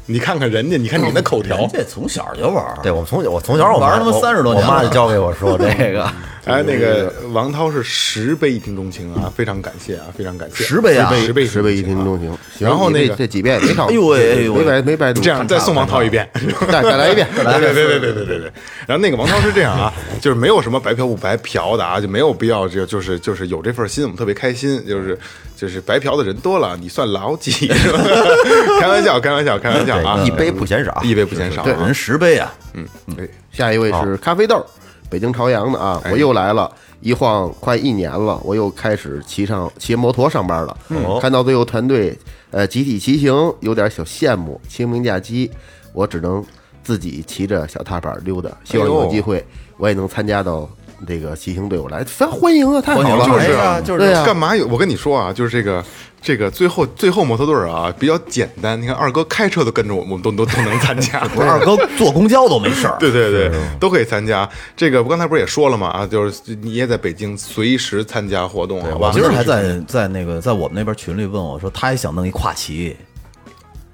[0.07, 2.79] 你看看人家，你看你那口条人，家从小就玩儿。
[2.83, 6.11] 对，我们从小我从小我妈玩他妈我30多年我妈就教给我说这个。
[6.49, 10.65] 哎，那个王涛是十杯一听钟情啊，非常感谢啊，非常感谢。
[10.65, 12.37] 十杯啊十杯十杯一听钟钟情。
[12.59, 15.21] 然后那个这这几遍没少，哎呦喂哎呦喂没白没白读。
[15.21, 16.29] 这样再送王涛一遍，
[16.73, 17.75] 再再来一遍，再来一遍。
[17.75, 18.53] 对对对对对对对。
[18.89, 24.85] 然后那个王涛是这样啊，就是没有什么白嫖不白嫖的啊，就没有必要就就是就是有这份心，我们特别开心。
[24.87, 25.19] 就是
[25.55, 27.67] 就是白嫖的人多了，你算老几？
[28.81, 30.23] 开玩笑，开玩笑，开玩笑啊！
[30.25, 31.73] 一杯不嫌少一杯不嫌少对。
[31.75, 32.87] 人十杯啊，嗯，
[33.17, 34.65] 对，下一位是咖啡豆，
[35.11, 40.77] 北京朝阳的啊，我又来了，一晃快一年了，我又开始骑上骑摩托上班了。
[40.89, 42.17] 哦看到最后团队
[42.51, 44.61] 呃集体骑行，有点小羡慕。
[44.69, 45.51] 清明假期
[45.93, 46.45] 我只能
[46.83, 49.45] 自己骑着小踏板溜达，希望有机会
[49.77, 50.69] 我也能参加到
[51.07, 54.67] 这个骑行队伍来，咱欢迎啊，太好欢迎了，就是哎呀就是干嘛有？
[54.67, 55.85] 我跟你说啊，就是这个
[56.21, 58.81] 这个最后最后摩托队儿啊比较简单。
[58.81, 61.21] 你看二哥开车都跟着我们，我们都都都能参加。
[61.29, 62.97] 不 是二哥坐公交都没事儿。
[63.01, 64.49] 对对对，都可以参加。
[64.77, 65.89] 这个我刚才不是也说了吗？
[65.89, 69.09] 啊，就是你也在北京随时参加活动，好吧？
[69.09, 72.97] 我今儿还在在那个在我们那边群里问我说，他也想弄一跨骑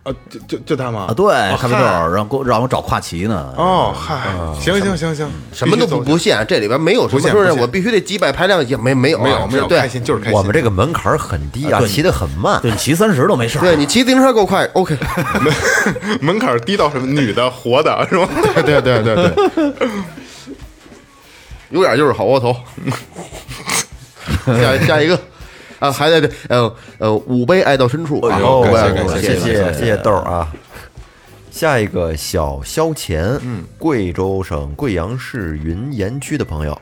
[0.05, 1.07] 啊，就就就他吗？
[1.09, 3.53] 啊，对，哦咖啡豆嗨让给我让我找跨骑呢。
[3.57, 4.17] 哦，嗨，
[4.61, 10.39] 行行行行，什么都不不限，这里边没有什么说是我必须得几百排量，也没没有啊没有没有，对开心就是开心。
[10.39, 12.61] 我们这个门槛很低啊，对骑得很慢。
[12.61, 13.59] 对你骑三十都没事。
[13.61, 14.95] 对你骑自行车够快，OK。
[15.41, 15.55] 门
[16.21, 17.07] 门槛低到什么？
[17.07, 18.29] 女的、活的，是吧？
[18.67, 19.31] 对对对对
[19.71, 19.89] 对，
[21.71, 22.55] 有点就是好窝头。
[24.47, 25.19] 下下一个
[25.85, 30.51] 啊，还在这呃呃五杯爱到深处啊，感谢到深处谢谢谢谢谢豆儿啊。
[31.51, 36.77] 下一个小肖钱，嗯，贵州省贵阳市云岩区的朋友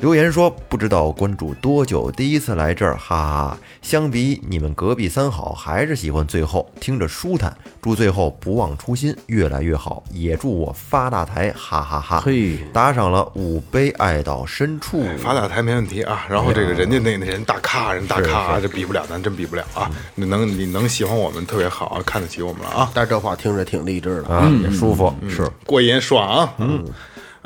[0.00, 3.58] 留言说，不知道关注多久，第一次来这儿，哈哈哈。
[3.82, 7.56] 相比你们隔壁三好，还是喜欢最后，听着舒坦。
[7.82, 12.20] 祝最后不忘初心，越来越好，也祝我发大财，哈哈哈。
[12.20, 16.24] 嘿打赏了五杯爱到深处，发大财没问题啊。
[16.30, 19.90] 然后这个人家那那人大咖，人大咖啊，这比不了，咱真比不了啊。
[20.14, 26.48] 你能你能喜欢我们特别好啊，看得起我们了啊，但是这话听着挺励志的啊，也舒服，是过瘾爽。
[26.58, 26.84] 嗯。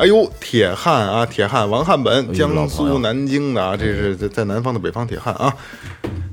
[0.03, 5.55] 哎呦，铁汉啊，铁汉王汉本，江苏南京的啊，这是在在南方的北方铁汉啊。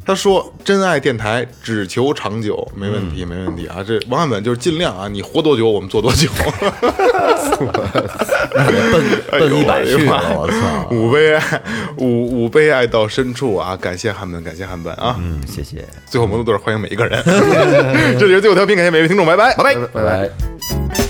[0.04, 3.86] 他说：“真爱电台只求长久，没问题，没问题啊。
[3.88, 6.28] 这王汉本就是尽量啊，你活多久我们做多久。
[7.60, 10.88] 奔奔一百去了，我操！
[10.90, 11.62] 五杯爱，
[11.98, 13.78] 五五杯爱到深处啊！
[13.80, 15.16] 感谢汉本，感谢汉本啊！
[15.20, 17.22] 嗯，谢谢，最后摩托队欢迎每一个人。
[18.18, 19.76] 这里是最后调频，感谢每位听众，拜拜，拜拜。
[19.94, 21.09] 拜拜。